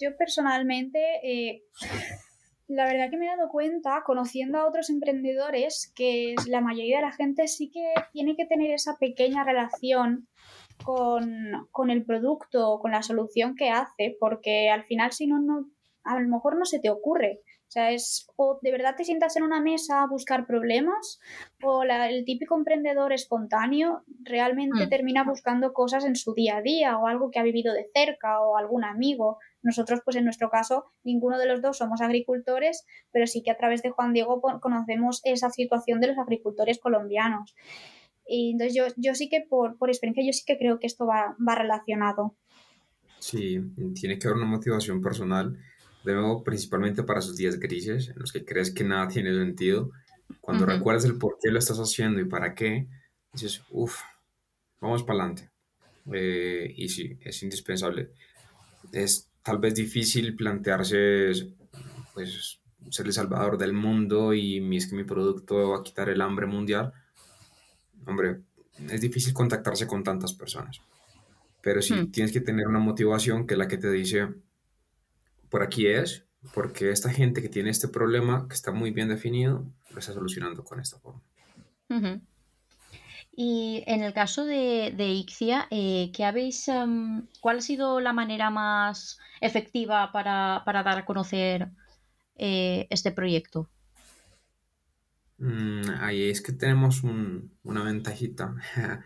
[0.00, 1.64] Yo personalmente, eh,
[2.66, 7.02] la verdad que me he dado cuenta, conociendo a otros emprendedores, que la mayoría de
[7.02, 10.28] la gente sí que tiene que tener esa pequeña relación
[10.82, 15.68] con, con el producto, con la solución que hace, porque al final si no, no,
[16.04, 17.42] a lo mejor no se te ocurre.
[17.74, 21.18] O sea, es o de verdad te sientas en una mesa a buscar problemas
[21.60, 24.88] o el típico emprendedor espontáneo realmente mm.
[24.88, 28.40] termina buscando cosas en su día a día o algo que ha vivido de cerca
[28.40, 29.38] o algún amigo.
[29.60, 33.56] Nosotros, pues en nuestro caso, ninguno de los dos somos agricultores, pero sí que a
[33.56, 37.56] través de Juan Diego conocemos esa situación de los agricultores colombianos.
[38.24, 41.06] Y entonces yo, yo sí que por, por experiencia, yo sí que creo que esto
[41.06, 42.36] va, va relacionado.
[43.18, 43.58] Sí,
[43.98, 45.58] tiene que haber una motivación personal
[46.04, 49.90] de nuevo, principalmente para esos días grises en los que crees que nada tiene sentido,
[50.40, 52.86] cuando recuerdas el por qué lo estás haciendo y para qué,
[53.32, 54.00] dices, uff,
[54.80, 55.50] vamos para adelante.
[56.12, 58.10] Eh, y sí, es indispensable.
[58.92, 61.32] Es tal vez difícil plantearse,
[62.12, 66.20] pues, ser el salvador del mundo y es que mi producto va a quitar el
[66.20, 66.92] hambre mundial.
[68.06, 68.40] Hombre,
[68.90, 70.80] es difícil contactarse con tantas personas.
[71.62, 72.10] Pero sí hmm.
[72.12, 74.28] tienes que tener una motivación que es la que te dice,
[75.50, 79.66] por aquí es, porque esta gente que tiene este problema, que está muy bien definido,
[79.90, 81.22] lo está solucionando con esta forma.
[83.36, 88.12] Y en el caso de, de Ixia, eh, ¿qué habéis, em, ¿cuál ha sido la
[88.12, 91.68] manera más efectiva para, dar a conocer
[92.36, 93.68] eh, este proyecto?
[95.38, 98.54] Mm, ahí es que tenemos una ventajita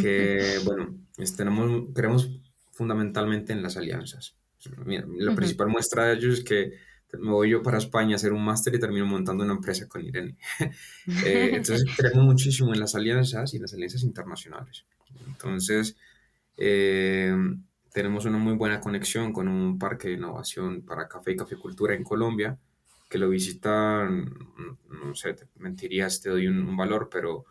[0.00, 0.96] que, bueno,
[1.36, 2.30] tenemos, creemos
[2.70, 4.36] fundamentalmente en las alianzas.
[4.86, 6.72] La principal muestra de ello es que
[7.18, 10.04] me voy yo para España a hacer un máster y termino montando una empresa con
[10.04, 10.36] Irene.
[11.24, 14.84] Eh, entonces, creemos muchísimo en las alianzas y las alianzas internacionales.
[15.26, 15.96] Entonces,
[16.56, 17.32] eh,
[17.92, 22.02] tenemos una muy buena conexión con un parque de innovación para café y caficultura en
[22.02, 22.58] Colombia,
[23.08, 24.34] que lo visitan,
[24.88, 27.46] no sé, te mentirías, te doy un valor, pero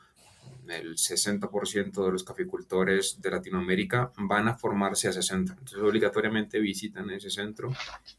[0.69, 5.53] el 60% de los caficultores de Latinoamérica van a formarse a ese centro.
[5.53, 7.71] Entonces, obligatoriamente visitan ese centro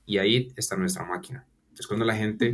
[0.04, 1.46] y ahí está nuestra máquina.
[1.64, 2.52] Entonces, cuando la gente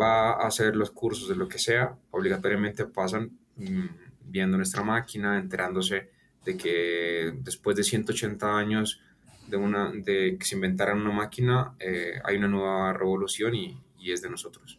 [0.00, 3.86] va a hacer los cursos de lo que sea, obligatoriamente pasan mm,
[4.24, 6.10] viendo nuestra máquina, enterándose
[6.44, 9.00] de que después de 180 años
[9.48, 14.12] de, una, de que se inventaran una máquina, eh, hay una nueva revolución y, y
[14.12, 14.78] es de nosotros.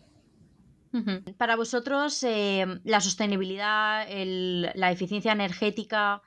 [1.38, 6.21] Para vosotros, eh, la sostenibilidad, la eficiencia energética,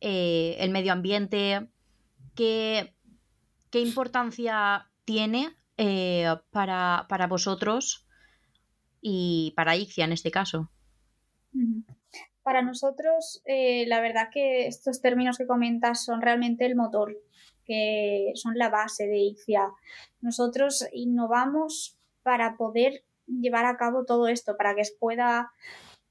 [0.00, 1.68] eh, el medio ambiente,
[2.34, 2.94] ¿qué,
[3.72, 8.06] importancia tiene eh, para, vosotros
[9.00, 10.70] y para Ixia en este caso?
[12.42, 17.16] Para nosotros, la verdad que estos términos que comentas son realmente el motor,
[17.64, 19.68] que son la base de Ixia.
[20.20, 23.04] Nosotros innovamos para poder
[23.40, 25.50] llevar a cabo todo esto, para que pueda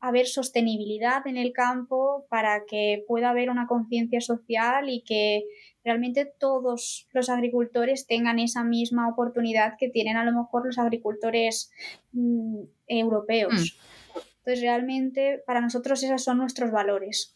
[0.01, 5.43] haber sostenibilidad en el campo, para que pueda haber una conciencia social y que
[5.85, 11.71] realmente todos los agricultores tengan esa misma oportunidad que tienen a lo mejor los agricultores
[12.13, 13.53] mm, europeos.
[13.53, 14.19] Mm.
[14.39, 17.35] Entonces, realmente para nosotros esos son nuestros valores.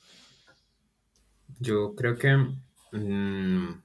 [1.60, 2.36] Yo creo que
[2.98, 3.84] mm,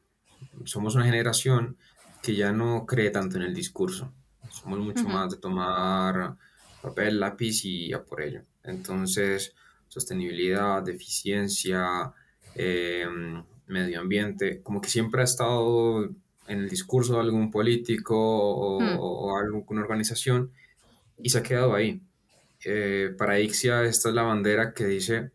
[0.65, 1.77] somos una generación
[2.23, 4.15] que ya no cree tanto en el discurso
[4.61, 6.37] somos mucho más de tomar
[6.83, 8.43] papel, lápiz y a por ello.
[8.65, 9.55] Entonces,
[9.89, 12.13] sostenibilidad, eficiencia,
[12.55, 16.05] em, medio ambiente, como que siempre ha estado
[16.49, 19.47] en el discurso de algún político o, hmm.
[19.47, 20.51] alguna organización
[21.19, 22.01] y se ha quedado ahí.
[22.65, 25.31] Eh, para Ixia esta es la bandera que dice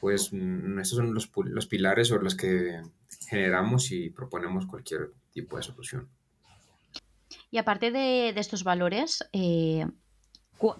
[0.00, 2.80] pues mm, estos son los, los pilares sobre los que
[3.28, 6.08] generamos y proponemos cualquier tipo de solución.
[7.50, 9.86] Y aparte de, estos valores, eh,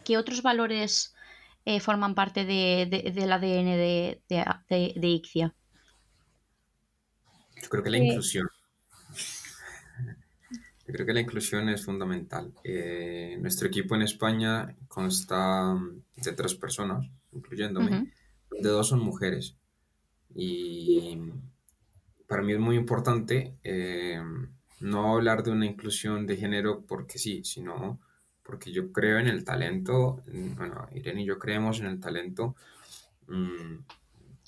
[0.04, 1.14] ¿qué otros valores
[1.64, 5.54] eh, forman parte del ADN de, de, Ixia?
[7.61, 8.48] Yo creo que la inclusión.
[10.87, 12.52] Yo creo que la inclusión es fundamental.
[12.64, 15.76] Eh, nuestro equipo en España consta
[16.16, 18.12] de tres personas, incluyéndome.
[18.50, 19.56] De dos son mujeres.
[20.35, 21.18] Y
[22.26, 24.20] para mí es muy importante eh,
[24.80, 28.00] no hablar de una inclusión de género porque sí, sino
[28.42, 30.22] porque yo creo en el talento,
[30.56, 32.56] bueno, Irene y yo creemos en el talento,
[33.28, 33.76] mm,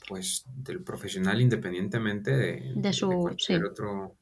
[0.08, 4.16] pues del profesional independientemente de, su, cualquier otro.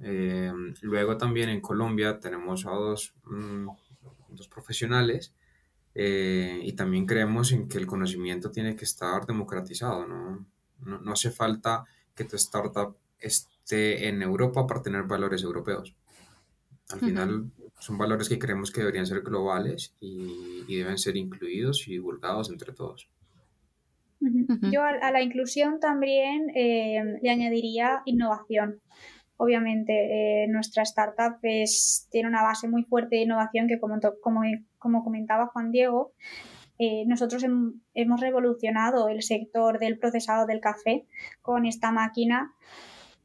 [0.00, 3.66] Eh, luego también en Colombia tenemos a dos, mm,
[4.28, 5.34] dos profesionales
[5.94, 10.46] eh, y también creemos en que el conocimiento tiene que estar democratizado, ¿no?
[10.80, 15.94] No, no hace falta que tu startup esté en Europa para tener valores europeos.
[16.90, 21.92] Al final son valores que creemos que deberían ser globales y, deben ser incluidos y
[21.92, 23.08] divulgados entre todos.
[24.20, 28.80] Yo a, la inclusión también eh, le añadiría innovación.
[29.36, 29.92] Obviamente,
[30.42, 34.40] eh, nuestra startup tiene una base muy fuerte de innovación que, como, como,
[34.78, 36.12] como comentaba Juan Diego,
[36.80, 37.44] eh, nosotros
[37.94, 41.06] hemos revolucionado el sector del procesado del café
[41.42, 42.52] con esta máquina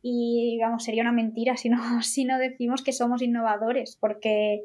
[0.05, 4.63] y digamos, sería una mentira si no, si no decimos que somos innovadores, porque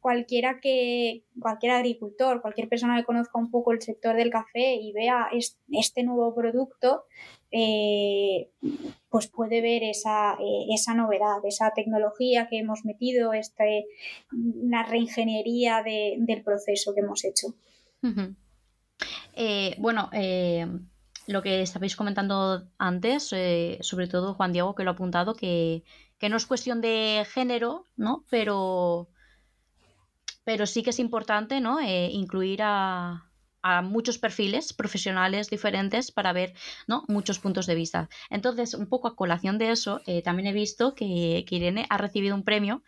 [0.00, 4.92] cualquiera que, cualquier agricultor, cualquier persona que conozca un poco el sector del café y
[4.92, 5.26] vea
[5.72, 7.02] este nuevo producto,
[7.50, 8.50] eh,
[9.08, 13.86] pues puede ver esa, eh, esa, novedad, esa tecnología que hemos metido, este,
[14.30, 17.48] la reingeniería del proceso que hemos hecho.
[19.34, 20.08] Eh, bueno,
[21.26, 25.82] lo que estabais comentando antes, eh, sobre todo Juan Diego, que lo ha apuntado, que,
[26.28, 28.24] no es cuestión de género, ¿no?
[28.30, 29.08] Pero,
[30.44, 31.80] pero sí que es importante, ¿no?
[31.80, 33.22] Eh, incluir a,
[33.82, 36.54] muchos perfiles profesionales diferentes para ver
[36.86, 37.02] ¿no?
[37.08, 38.08] muchos puntos de vista.
[38.30, 41.98] Entonces, un poco a colación de eso, eh, también he visto que, que, Irene ha
[41.98, 42.84] recibido un premio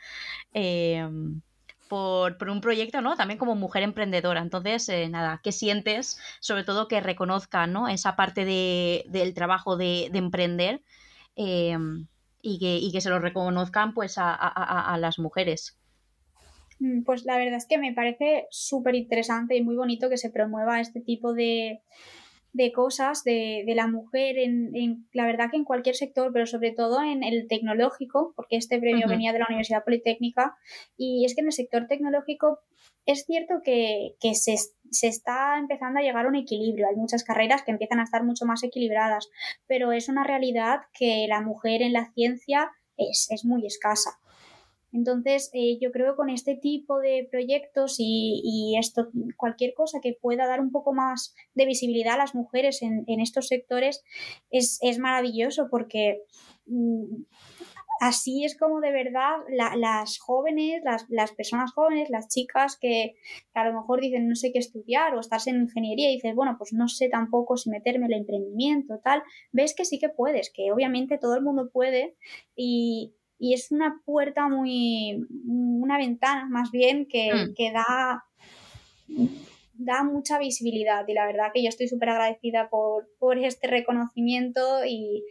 [1.88, 3.16] por, un proyecto, ¿no?
[3.16, 4.40] También como mujer emprendedora.
[4.40, 6.18] Entonces, eh, nada, ¿qué sientes?
[6.40, 7.88] Sobre todo que reconozcan, ¿no?
[7.88, 10.83] Esa parte del trabajo de, emprender
[11.37, 12.07] em,
[12.42, 15.79] y, que, se lo reconozcan, pues, a las mujeres.
[16.81, 20.31] Mm, pues la verdad es que me parece súper interesante y muy bonito que se
[20.31, 21.83] promueva este tipo de,
[22.52, 26.46] de cosas de, de la mujer en, en, la verdad que en cualquier sector, pero
[26.46, 30.56] sobre todo en el tecnológico, porque este premio venía de la Universidad Politécnica,
[30.96, 32.61] y es que en el sector tecnológico
[33.06, 34.56] es cierto que, que se,
[34.90, 36.87] se, está empezando a llegar a un equilibrio.
[36.88, 39.30] Hay muchas carreras que empiezan a estar mucho más equilibradas,
[39.66, 44.18] pero es una realidad que la mujer en la ciencia es, es muy escasa.
[44.98, 50.18] Entonces, eh, yo creo que con este tipo de proyectos y, esto, cualquier cosa que
[50.20, 54.02] pueda dar un poco más de visibilidad a las mujeres en, estos sectores
[54.50, 56.24] es, maravilloso porque
[56.66, 57.22] mm,
[58.00, 59.37] así es como de verdad
[59.76, 63.14] las jóvenes, las, personas jóvenes, las chicas que,
[63.54, 66.56] a lo mejor dicen no sé qué estudiar o estás en ingeniería y dices, bueno,
[66.58, 70.50] pues no sé tampoco si meterme en el emprendimiento, tal, ves que sí que puedes,
[70.52, 72.16] que obviamente todo el mundo puede
[72.56, 77.72] y, y es una puerta muy, una ventana más bien que, mm.
[77.72, 78.24] da,
[79.74, 83.07] da mucha visibilidad y la verdad que yo estoy súper agradecida por,
[83.38, 85.24] este reconocimiento y,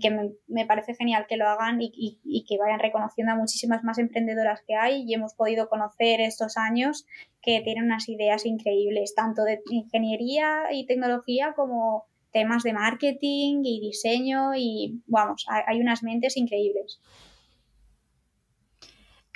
[0.00, 0.10] que
[0.48, 4.74] me, parece genial que lo hagan y, que vayan reconociendo a muchísimas más emprendedoras que
[4.74, 7.06] hay y hemos podido conocer estos años
[7.42, 13.80] que tienen unas ideas increíbles, tanto de ingeniería y tecnología como temas de marketing y
[13.80, 17.00] diseño y vamos, hay unas mentes increíbles.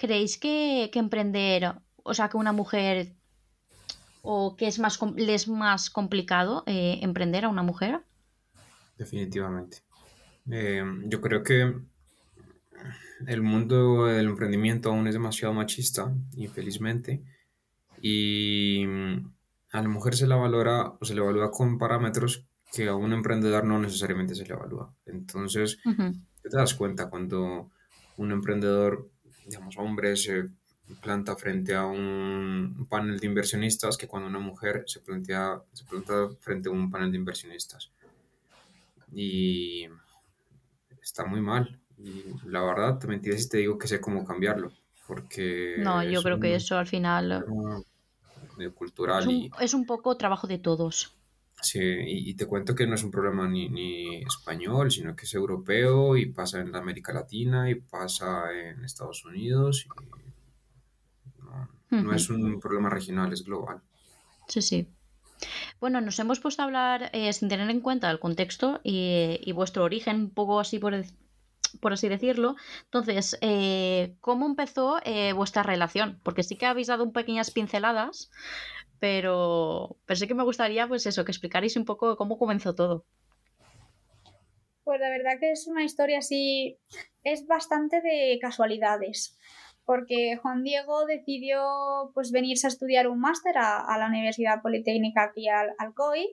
[0.00, 3.12] ¿Creéis que, emprender, o sea, que una mujer
[4.22, 8.00] o que es más, le es más complicado eh, emprender a una mujer?
[8.96, 9.82] Definitivamente.
[10.50, 11.74] Eh, yo creo que
[13.26, 17.22] el mundo del emprendimiento aún es demasiado machista, infelizmente,
[18.00, 18.86] y
[19.70, 23.12] a la mujer se la valora o se le evalúa con parámetros que a un
[23.12, 24.94] emprendedor no necesariamente se le evalúa.
[25.04, 27.70] Entonces, te das cuenta cuando
[28.16, 29.10] un emprendedor
[29.50, 30.48] digamos, hombre se
[31.02, 36.28] planta frente a un panel de inversionistas que cuando una mujer se, plantea, se planta
[36.40, 37.90] frente a un panel de inversionistas.
[39.12, 39.88] Y
[41.02, 41.80] está muy mal.
[41.98, 44.72] Y la verdad, te mentiría si te digo que sé cómo cambiarlo.
[45.06, 47.44] Porque no, yo creo que eso al final
[48.74, 51.16] cultural es un, es un poco trabajo de todos.
[51.62, 56.16] Sí, y, te cuento que no es un problema ni, español, sino que es europeo
[56.16, 59.86] y pasa en América Latina y pasa en Estados Unidos.
[61.90, 63.82] no, es un problema regional, es global.
[64.48, 64.88] Sí, sí.
[65.80, 69.84] Bueno, nos hemos puesto a hablar eh, sin tener en cuenta el contexto y, vuestro
[69.84, 70.94] origen, un poco así por,
[71.80, 72.56] por así decirlo.
[72.84, 76.20] Entonces, eh, ¿cómo empezó eh, vuestra relación?
[76.22, 78.30] Porque sí que habéis dado un pequeñas pinceladas,
[79.00, 83.06] pero, pero que me gustaría, pues eso, que explicarais un poco cómo comenzó todo.
[84.84, 86.78] Pues la verdad que es una historia así,
[87.24, 89.38] es bastante de casualidades,
[89.84, 95.48] porque Juan Diego decidió pues venirse a estudiar un máster a, la Universidad Politécnica aquí
[95.48, 96.28] al, al COI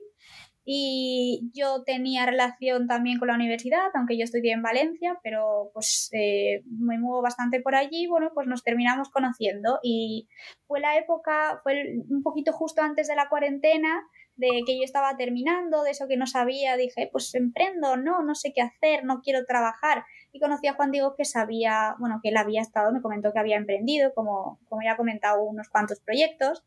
[0.70, 6.10] y yo tenía relación también con la universidad, aunque yo estudié en Valencia, pero pues
[6.12, 10.28] eh, me muevo bastante por allí, bueno, pues nos terminamos conociendo y
[10.66, 14.02] fue la época, fue un poquito justo antes de la cuarentena,
[14.36, 18.34] de que yo estaba terminando, de eso que no sabía, dije, pues emprendo, no, no
[18.34, 20.04] sé qué hacer, no quiero trabajar.
[20.32, 23.38] Y conocí a Juan Diego que sabía, bueno, que él había estado, me comentó que
[23.38, 26.62] había emprendido, como, como ya ha comentado, unos cuantos proyectos.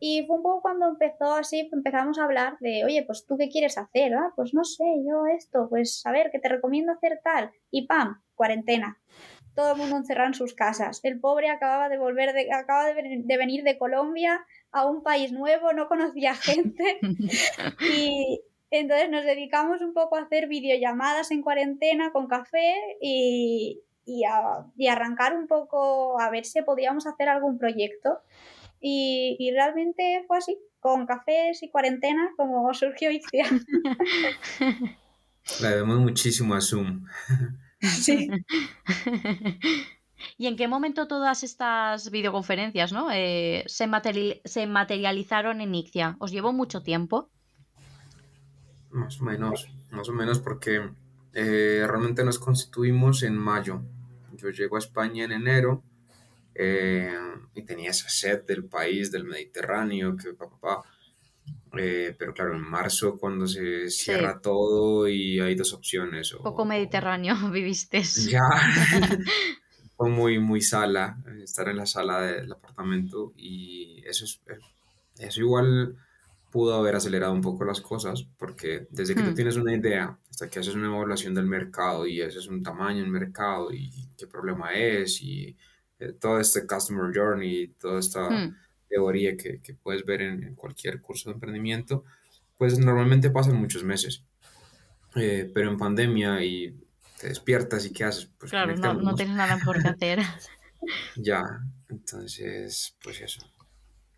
[0.00, 3.50] Y fue un poco cuando empezó así, empezamos a hablar de, oye, pues tú qué
[3.50, 7.20] quieres hacer, ah, pues no sé, yo esto, pues a ver, que te recomiendo hacer
[7.22, 7.50] tal.
[7.70, 8.98] Y pam, cuarentena.
[9.54, 11.00] Todo el mundo encerrado en sus casas.
[11.02, 15.32] El pobre acababa de volver, de, acaba de, de venir de Colombia a un país
[15.32, 16.98] nuevo, no conocía gente.
[17.94, 18.40] y
[18.70, 24.64] entonces nos dedicamos un poco a hacer videollamadas en cuarentena con café y, y, a,
[24.76, 28.20] y arrancar un poco a ver si podíamos hacer algún proyecto.
[28.80, 33.46] Y, realmente fue así, con cafés y cuarentena, como surgió Ixia.
[35.60, 37.06] La vemos muchísimo a Zoom.
[37.82, 38.28] Sí.
[40.36, 43.10] ¿Y en qué momento todas estas videoconferencias ¿no?
[43.10, 43.88] Eh, se,
[44.44, 46.16] se, materializaron en Ixia?
[46.18, 47.30] ¿Os llevó mucho tiempo?
[48.90, 50.90] Más o menos, más o menos porque
[51.32, 53.80] eh, realmente nos constituimos en mayo.
[54.34, 55.82] Yo llego a España en enero
[56.62, 57.10] eh,
[57.54, 60.82] y tenía esa sed del país, del Mediterráneo, que papá.
[61.78, 66.34] Eh, pero claro, en marzo cuando se cierra todo y hay dos opciones.
[66.34, 68.02] O, Poco Mediterráneo viviste.
[68.02, 68.42] Ya.
[69.96, 74.40] Fue muy, muy sala, estar en la sala del apartamento y eso es,
[75.18, 75.96] eso igual
[76.50, 79.34] pudo haber acelerado un poco las cosas porque desde que tú hmm.
[79.34, 83.10] tienes una idea hasta que haces una evaluación del mercado y haces un tamaño en
[83.10, 85.54] mercado y qué problema es y
[86.00, 88.56] eh, todo este customer journey, toda esta hmm.
[88.88, 92.04] teoría que, que, puedes ver en, cualquier curso de emprendimiento,
[92.56, 94.24] pues normalmente pasan muchos meses.
[95.14, 96.74] Eh, pero en pandemia y
[97.20, 100.20] te despiertas y qué haces, pues claro, no, no, tienes nada por qué hacer.
[101.16, 101.42] ya,
[101.88, 103.40] entonces, pues eso.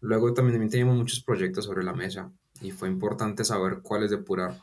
[0.01, 2.30] Luego también teníamos muchos proyectos sobre la mesa
[2.61, 4.61] y fue importante saber cuáles depurar,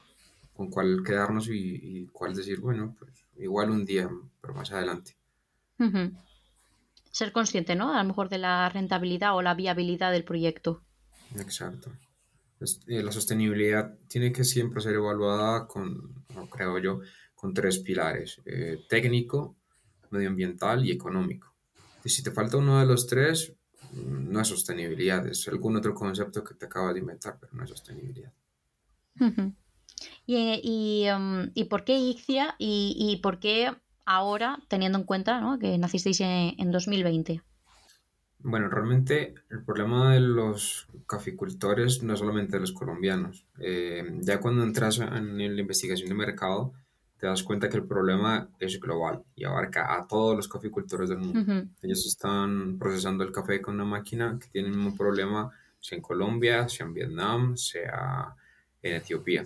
[0.54, 4.10] con cuál quedarnos y, y cuál decir, bueno, pues igual un día,
[4.40, 5.18] pero más adelante
[7.12, 7.94] ser consciente, ¿no?
[7.94, 10.84] A lo mejor de la rentabilidad o la viabilidad del proyecto.
[11.36, 11.92] Exacto.
[12.88, 17.00] La sostenibilidad tiene que siempre ser evaluada con, creo yo,
[17.34, 19.56] con tres pilares, eh, técnico,
[20.10, 21.54] medioambiental y económico.
[22.04, 23.54] Y si te falta uno de los tres,
[23.94, 27.64] mm, no es sostenibilidad, es algún otro concepto que te acabas de inventar, pero no
[27.64, 28.34] es sostenibilidad.
[30.26, 33.74] y, um, y, por qué Ixia y, y por qué
[34.10, 37.42] ahora, teniendo en cuenta que nacisteis en, 2020?
[38.40, 43.46] Bueno, realmente el problema de los caficultores no es solamente de los colombianos.
[43.60, 46.74] Eh, ya cuando entras en la investigación de mercado,
[47.20, 51.20] te das cuenta que el problema es global y abarca a todos los caficultores del
[51.20, 51.70] mundo.
[51.84, 56.68] Ellos están procesando el café con una máquina que tiene un problema, sea en Colombia,
[56.68, 58.34] sea en Vietnam, sea
[58.82, 59.46] en Etiopía.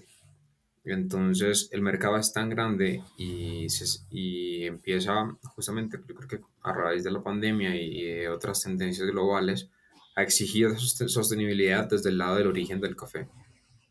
[0.85, 3.67] Entonces el mercado es tan grande y,
[4.09, 9.69] y empieza justamente, yo creo que a raíz de la pandemia y otras tendencias globales,
[10.15, 13.27] a exigir sostenibilidad desde el lado del origen del café.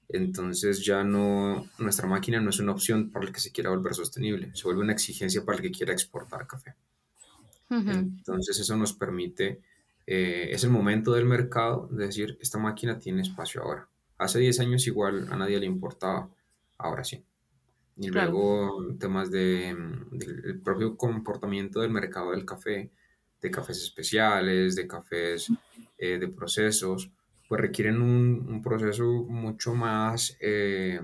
[0.09, 3.95] Entonces ya no, nuestra máquina no es una opción para el que se quiera volver
[3.95, 6.75] sostenible, se vuelve una exigencia para el que quiera exportar café.
[7.71, 9.63] Entonces eso nos permite,
[10.07, 13.89] eh, es el momento del mercado de decir, esta máquina tiene espacio ahora.
[14.19, 16.29] Hace 10 años igual a nadie le importaba
[16.83, 17.25] ahora sí.
[17.97, 19.77] Y luego temas de,
[20.11, 22.91] del propio comportamiento del mercado del café,
[23.41, 25.49] de cafés especiales, de cafés
[25.99, 27.11] eh, de procesos,
[27.49, 31.01] pues requieren un, un proceso mucho más eh,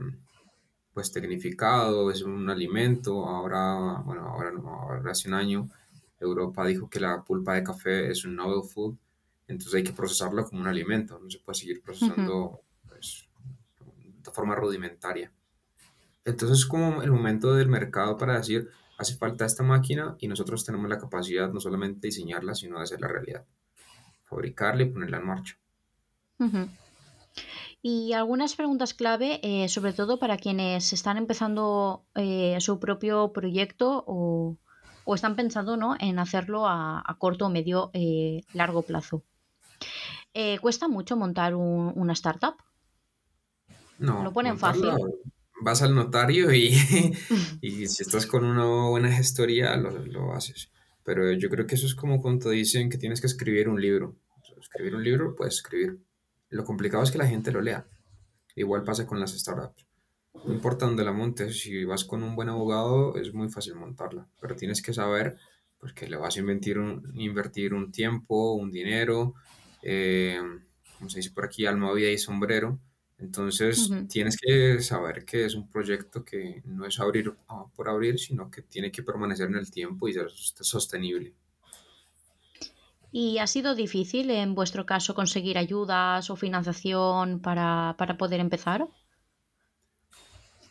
[0.94, 3.26] pues tecnificado, es un alimento.
[3.26, 5.68] Ahora, bueno, ahora, no, ahora hace un año
[6.18, 8.96] Europa dijo que la pulpa de café es un novel food,
[9.46, 12.62] entonces hay que procesarlo como un alimento, no se puede seguir procesando
[14.32, 15.32] forma rudimentaria.
[16.28, 18.68] Entonces es como el momento del mercado para decir,
[18.98, 22.84] hace falta esta máquina y nosotros tenemos la capacidad no solamente de diseñarla, sino de
[22.84, 23.44] hacerla realidad,
[24.24, 25.56] fabricarla y ponerla en marcha.
[27.80, 34.04] Y algunas preguntas clave, eh, sobre todo para quienes están empezando eh, su propio proyecto
[34.06, 34.58] o,
[35.14, 35.96] están pensando ¿no?
[35.98, 39.22] en hacerlo a, corto, medio, eh, largo plazo.
[40.60, 42.54] ¿Cuesta mucho montar una startup?
[43.98, 44.22] No.
[44.22, 44.92] ¿Lo ponen fácil?
[45.60, 46.68] Vas al notario y,
[47.60, 50.70] y, si estás con una buena gestoría, lo, lo haces.
[51.04, 54.16] Pero yo creo que eso es como cuando dicen que tienes que escribir un libro.
[54.60, 55.98] Escribir un libro, puedes escribir
[56.50, 57.86] lo complicado es que la gente lo lea.
[58.54, 59.86] Igual pasa con las startups.
[60.46, 64.28] No importa dónde la montes, si vas con un buen abogado es muy fácil montarla,
[64.40, 65.36] pero tienes que saber
[65.78, 69.34] pues, que le vas a invertir un, invertir un tiempo, un dinero,
[69.82, 70.40] eh,
[70.96, 72.78] como se dice por aquí, alma, vida y sombrero.
[73.18, 78.18] Entonces tienes que saber que es un proyecto que no es abrir ah, por abrir,
[78.18, 81.34] sino que tiene que permanecer en el tiempo y ser sostenible.
[83.10, 88.86] ¿Y ha sido difícil en vuestro caso conseguir ayudas o financiación para, poder empezar?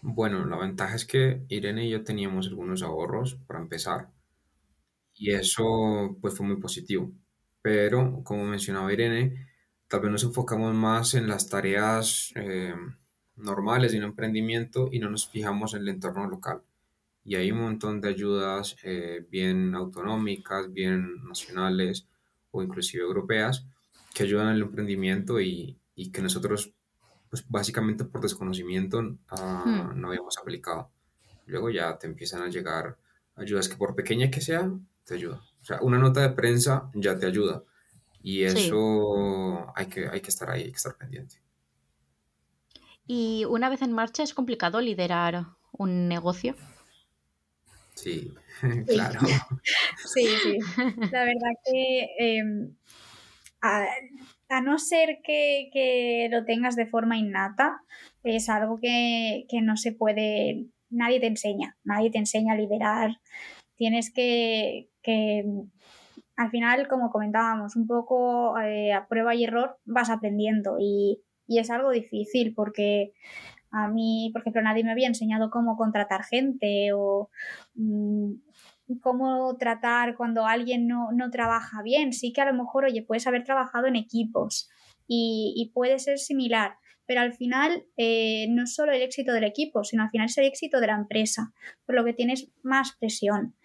[0.02, 4.12] Bueno, la ventaja es que Irene y yo teníamos algunos ahorros para empezar
[5.16, 7.12] y eso pues fue muy positivo.
[7.62, 9.47] Pero como mencionaba Irene,
[9.88, 12.76] tal vez nos enfocamos más en las tareas eh,
[13.36, 16.62] normales de un emprendimiento y no nos fijamos en el entorno local.
[17.24, 22.08] Y hay un montón de ayudas eh, bien autonómicas, bien nacionales,
[22.52, 23.66] o inclusive europeas
[24.14, 26.74] que ayudan al emprendimiento y, y que nosotros,
[27.30, 30.00] pues básicamente por desconocimiento, ah, hmm.
[30.00, 30.90] no habíamos aplicado.
[31.46, 32.98] Luego ya te empiezan a llegar
[33.36, 34.72] ayudas que por pequeña que sea,
[35.04, 35.42] te ayuda.
[35.62, 37.64] O sea, una nota de prensa ya te ayuda.
[38.30, 41.38] Y eso hay, que, hay que estar ahí, hay que estar pendiente.
[43.06, 46.54] Y una vez en marcha, ¿es complicado liderar un negocio?
[47.96, 48.34] Sí,
[48.86, 49.22] claro.
[50.14, 50.58] Sí, sí.
[51.10, 52.76] La verdad que em,
[53.62, 53.86] a,
[54.62, 57.82] no ser que, lo tengas de forma innata,
[58.24, 63.22] es algo que, no se puede, nadie te enseña, nadie te enseña a liderar.
[63.78, 64.90] Tienes que,
[66.38, 71.60] al final, como comentábamos, un poco eh, a prueba y error vas aprendiendo y, y
[71.60, 73.14] es algo difícil porque
[73.72, 77.30] a mí, por ejemplo, nadie me había enseñado cómo contratar gente o
[77.76, 78.34] mm,
[79.02, 82.14] cómo tratar cuando alguien no, trabaja bien.
[82.14, 84.70] Sí que a lo mejor, oye, puedes haber trabajado en equipos
[85.08, 86.76] y, puede ser similar,
[87.06, 90.38] pero al final eh, no es solo el éxito del equipo, sino al final es
[90.38, 91.54] el éxito de la empresa,
[91.86, 93.56] por lo que tienes más presión.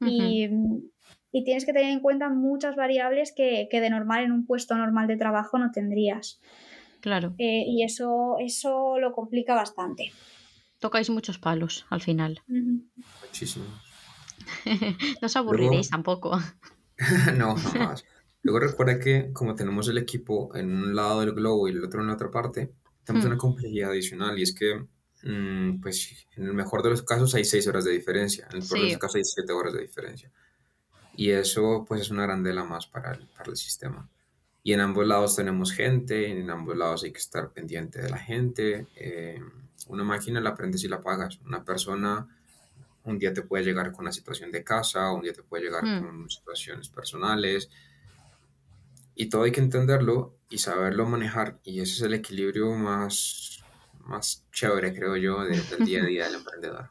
[0.00, 0.48] y,
[1.44, 5.06] tienes que tener en cuenta muchas variables que, que de normal en un puesto normal
[5.06, 6.40] de trabajo no tendrías.
[7.00, 7.34] Claro.
[7.38, 10.12] Eh, y eso, eso lo complica bastante.
[10.78, 12.40] Tocáis muchos palos al final.
[13.22, 13.68] Muchísimos.
[15.20, 16.38] no os aburriréis tampoco.
[17.36, 18.04] no, jamás.
[18.42, 22.00] Luego recuerda que como tenemos el equipo en un lado del globo y el otro
[22.00, 22.72] en la otra parte,
[23.04, 23.38] tenemos una mm.
[23.38, 24.86] complejidad adicional y es que,
[25.22, 28.68] mm, pues, en el mejor de los casos hay seis horas de diferencia, en el
[28.68, 30.32] peor de los casos hay siete horas de diferencia.
[31.16, 34.08] Y eso, pues, es una grandela más para el, para el sistema.
[34.62, 38.18] Y en ambos lados tenemos gente, en ambos lados hay que estar pendiente de la
[38.18, 38.86] gente.
[38.96, 39.40] Eh,
[39.86, 41.40] una máquina la aprendes y la pagas.
[41.46, 42.28] Una persona
[43.04, 45.84] un día te puede llegar con una situación de casa, un día te puede llegar
[45.84, 46.04] hmm.
[46.04, 47.70] con situaciones personales.
[49.14, 51.58] Y todo hay que entenderlo y saberlo manejar.
[51.64, 53.62] Y ese es el equilibrio más,
[54.00, 56.90] más chévere, creo yo, del día a día del emprendedor.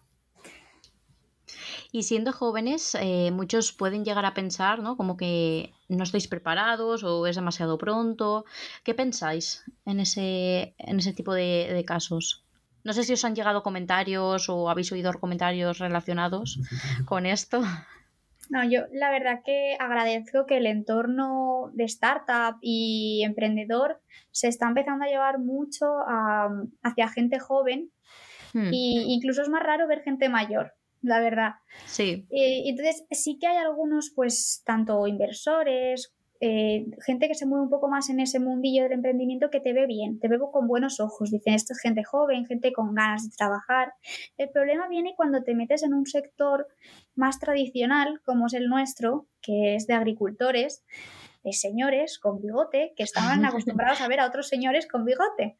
[1.91, 4.95] Y siendo jóvenes, eh, muchos pueden llegar a pensar, ¿no?
[4.95, 8.45] Como que no estáis preparados o es demasiado pronto.
[8.83, 12.45] ¿Qué pensáis en ese, en ese tipo de, casos?
[12.83, 16.59] No sé si os han llegado comentarios o habéis oído comentarios relacionados
[17.05, 17.63] con esto.
[18.51, 23.99] No, yo la verdad que agradezco que el entorno de startup y emprendedor
[24.31, 25.85] se está empezando a llevar mucho
[26.83, 27.91] hacia gente joven
[28.53, 28.69] hmm.
[28.71, 31.55] y incluso es más raro ver gente mayor la verdad.
[31.85, 32.25] Sí.
[32.29, 37.69] Eh, entonces, sí que hay algunos, pues, tanto inversores, eh, gente que se mueve un
[37.69, 41.01] poco más en ese mundillo del emprendimiento que te ve bien, te ve con buenos
[41.01, 41.31] ojos.
[41.31, 43.93] Dicen, esto es gente joven, gente con ganas de trabajar.
[44.37, 46.67] El problema viene cuando te metes en un sector
[47.13, 50.85] más tradicional, como es el nuestro, que es de agricultores,
[51.43, 55.57] de señores con bigote, que estaban acostumbrados a ver a otros señores con bigote.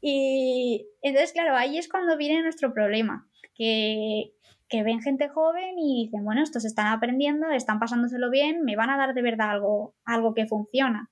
[0.00, 4.32] Y entonces, claro, ahí es cuando viene nuestro problema, que
[4.70, 8.88] que ven gente joven y dicen, bueno, estos están aprendiendo, están pasándoselo bien, me van
[8.88, 11.10] a dar de verdad algo, algo que funciona.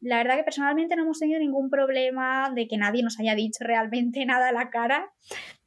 [0.00, 3.64] la verdad que personalmente no hemos tenido ningún problema de que nadie nos haya dicho
[3.64, 5.10] realmente nada a la cara,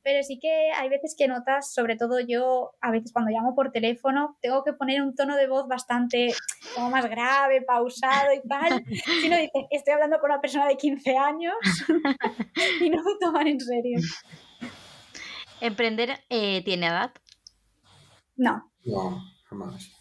[0.05, 3.71] pero sí que hay veces que notas, sobre todo yo, a veces cuando llamo por
[3.71, 6.31] teléfono, tengo que poner un tono de voz bastante
[6.75, 8.85] como más grave, pausado y tal.
[9.21, 11.55] Si no dicen, estoy hablando con una persona de 15 años
[12.81, 13.99] y no me toman en serio.
[15.59, 17.11] ¿Emprender eh, tiene edad?
[18.35, 18.71] No.
[18.85, 19.94] No, jamás.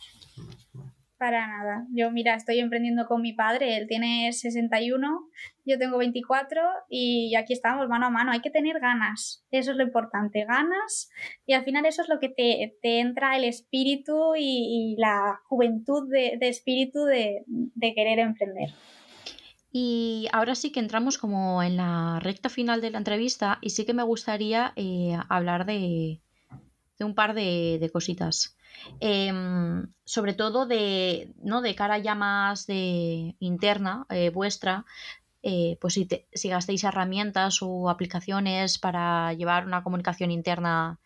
[1.16, 1.86] Para nada.
[1.92, 5.20] Yo, mira, estoy emprendiendo con mi padre, él tiene 61,
[5.64, 8.32] yo tengo 24 y aquí estamos mano a mano.
[8.32, 11.10] Hay que tener ganas, eso es lo importante, ganas
[11.46, 16.36] y al final eso es lo que te, entra el espíritu y, la juventud de,
[16.40, 17.44] espíritu de,
[17.94, 18.70] querer emprender.
[19.70, 23.84] Y ahora sí que entramos como en la recta final de la entrevista y sí
[23.84, 26.20] que me gustaría eh, hablar de,
[26.98, 28.56] un par de cositas.
[29.00, 31.62] Em, sobre todo de, ¿no?
[31.62, 34.84] de cara ya más de interna eh, vuestra,
[35.42, 41.00] eh, pues si, si gastéis herramientas o aplicaciones para llevar una comunicación interna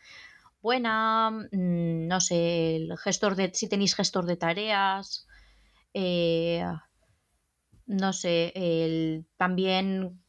[0.62, 5.26] buena, mm, no sé, el gestor de, si tenéis gestor de tareas,
[5.94, 6.64] eh,
[7.86, 10.20] no sé, el, también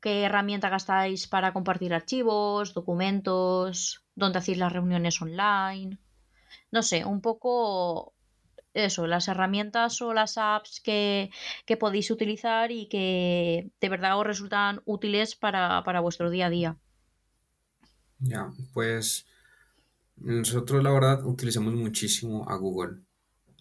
[0.00, 5.98] qué herramienta gastáis para compartir archivos, documentos, dónde hacéis las reuniones online
[6.70, 8.14] no sé, un poco
[8.74, 11.30] eso, las herramientas o las apps que,
[11.78, 16.78] podéis utilizar y que de verdad os resultan útiles para, vuestro día a día.
[18.18, 19.26] Ya, pues
[20.16, 23.00] nosotros la verdad utilizamos muchísimo a Google.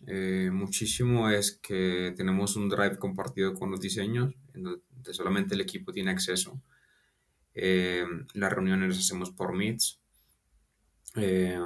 [0.07, 5.61] Eh, muchísimo es que tenemos un drive compartido con los diseños, en donde solamente el
[5.61, 6.61] equipo tiene acceso.
[7.53, 10.00] Eh, las reuniones las hacemos por Meets.
[11.15, 11.59] Eh,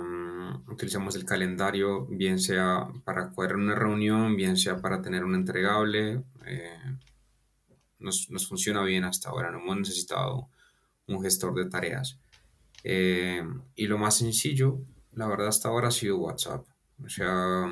[0.67, 6.23] utilizamos el calendario, bien sea para cuadrar una reunión, bien sea para tener un entregable.
[6.45, 6.97] Eh,
[7.99, 10.49] nos, nos, funciona bien hasta ahora, no hemos necesitado
[11.07, 12.19] un gestor de tareas.
[12.83, 13.43] Eh,
[13.75, 14.79] y lo más sencillo,
[15.13, 16.65] la verdad, hasta ahora ha sido WhatsApp.
[17.03, 17.71] O sea,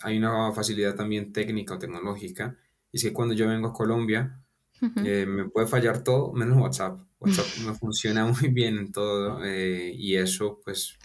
[0.00, 2.56] hay una facilidad también técnica o tecnológica.
[2.92, 4.40] Y es que cuando yo vengo a Colombia,
[5.04, 7.00] eh, me puede fallar todo menos WhatsApp.
[7.24, 10.98] WhatsApp me funciona muy bien en todo y eso pues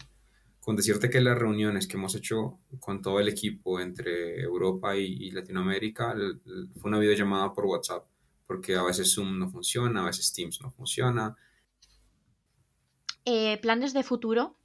[0.70, 5.32] con decirte que las reuniones que hemos hecho con todo el equipo entre Europa y,
[5.32, 6.16] Latinoamérica
[6.80, 8.06] fue una videollamada por WhatsApp,
[8.46, 11.36] porque a veces Zoom no funciona, a veces Teams no funciona.
[13.26, 14.58] Eh, ¿Planes de futuro?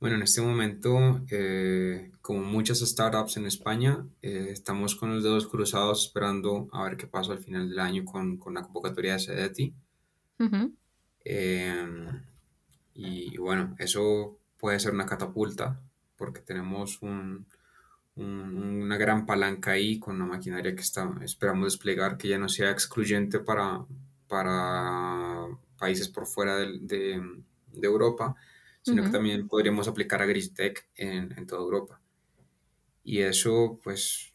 [0.00, 5.46] Bueno, en este momento, eh, como muchas startups en España, eh, estamos con los dedos
[5.46, 9.18] cruzados esperando a ver qué pasa al final del año con, con la convocatoria de
[10.38, 10.76] SEDETI.
[12.94, 15.80] y bueno, eso puede ser una catapulta,
[16.16, 17.00] porque tenemos
[18.16, 22.70] una gran palanca ahí con una maquinaria que está, esperamos desplegar, que ya no sea
[22.70, 23.84] excluyente para,
[24.28, 25.46] para
[25.78, 27.22] países por fuera de,
[27.82, 28.36] Europa,
[28.82, 32.00] sino que también podríamos aplicar a Grisitech en, en toda Europa.
[33.02, 34.32] Y eso, pues,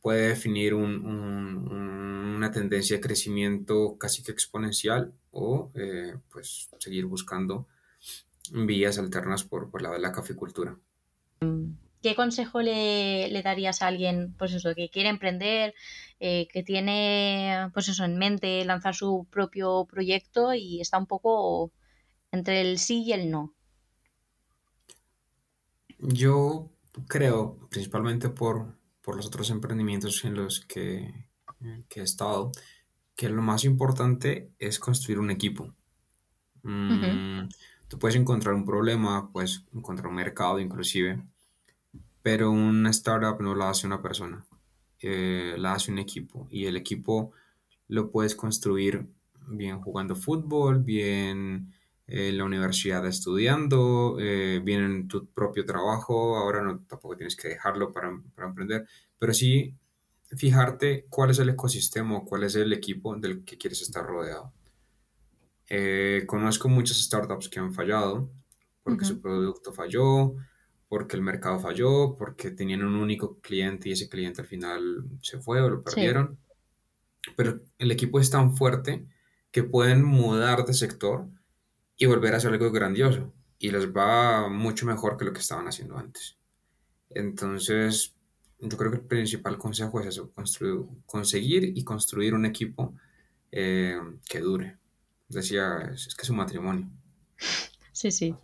[0.00, 7.66] puede definir una tendencia de crecimiento casi que exponencial o, eh, pues, seguir buscando
[8.52, 10.76] vías alternas por, por la de la caficultura.
[12.04, 15.74] ¿Qué consejo le, darías a alguien pues eso, que quiere emprender,
[16.20, 21.72] eh, que tiene pues eso, en mente lanzar su propio proyecto y está un poco
[22.30, 23.54] entre el sí y el no?
[25.98, 26.68] Yo
[27.08, 28.76] creo, principalmente por,
[29.06, 31.28] los otros emprendimientos en los que,
[31.60, 32.52] he estado,
[33.14, 35.74] que lo más importante es construir un equipo.
[36.62, 37.48] Mm,
[37.88, 41.22] Tú puedes encontrar un problema, puedes encontrar un mercado inclusive,
[42.22, 44.44] pero una startup no la hace una persona,
[45.00, 47.32] eh, la hace un equipo y el equipo
[47.88, 49.06] lo puedes construir
[49.46, 51.72] bien jugando fútbol, bien
[52.06, 57.48] en la universidad estudiando, eh, bien en tu propio trabajo, ahora no, tampoco tienes que
[57.48, 58.86] dejarlo para, para emprender,
[59.18, 59.74] pero sí
[60.36, 64.52] fijarte cuál es el ecosistema o cuál es el equipo del que quieres estar rodeado.
[65.68, 68.30] Eh, conozco muchas startups que han fallado
[68.82, 70.34] porque su producto falló,
[70.88, 75.38] porque el mercado falló, porque tenían un único cliente y ese cliente al final se
[75.38, 76.38] fue o lo perdieron.
[77.34, 79.06] Pero el equipo es tan fuerte
[79.50, 81.26] que pueden mudar de sector
[81.96, 83.32] y volver a hacer algo grandioso.
[83.58, 86.36] Y les va mucho mejor que lo que estaban haciendo antes.
[87.10, 88.14] Entonces,
[88.58, 92.94] yo creo que el principal consejo es eso, construir, conseguir y construir un equipo
[93.52, 94.78] eh, que dure
[95.28, 96.88] decía, es, que es un matrimonio.
[97.92, 98.34] Sí, sí.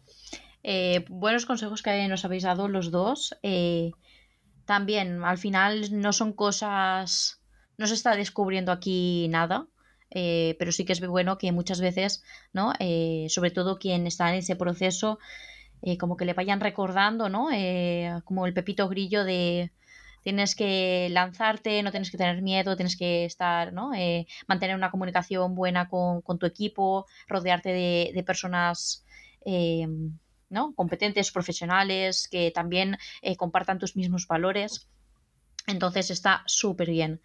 [0.63, 3.37] Eh, buenos consejos que nos habéis dado los dos.
[3.43, 3.93] Eh,
[4.65, 7.41] también al final no son cosas,
[7.79, 9.67] no se está descubriendo aquí nada.
[10.11, 12.73] Eh, pero sí que es bueno que muchas veces, ¿no?
[12.81, 15.19] Eh, sobre todo quien está en ese proceso,
[15.83, 17.49] eh, como que le vayan recordando, ¿no?
[18.25, 19.73] como el pepito grillo de
[20.23, 23.93] tienes que lanzarte, no tienes que tener miedo, tienes que estar, ¿no?
[24.47, 29.07] mantener una comunicación buena con, tu equipo, rodearte de, personas
[30.51, 30.75] ¿no?
[30.75, 32.99] competentes, profesionales, que también
[33.39, 34.87] compartan tus mismos valores.
[35.67, 37.23] Entonces está súper bien.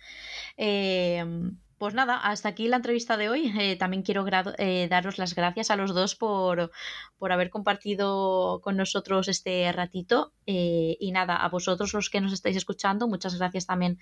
[1.78, 3.54] Pues nada, hasta aquí la entrevista de hoy.
[3.60, 4.26] Eh, también quiero
[4.58, 6.72] eh, daros las gracias a los dos por,
[7.20, 10.32] haber compartido con nosotros este ratito.
[10.46, 14.00] Eh, y nada, a vosotros los que nos estáis escuchando, muchas gracias también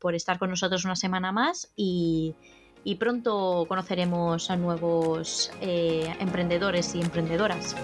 [0.00, 1.72] por estar con nosotros una semana más.
[1.74, 2.34] Y,
[2.84, 7.76] y pronto conoceremos a nuevos emprendedores y emprendedoras.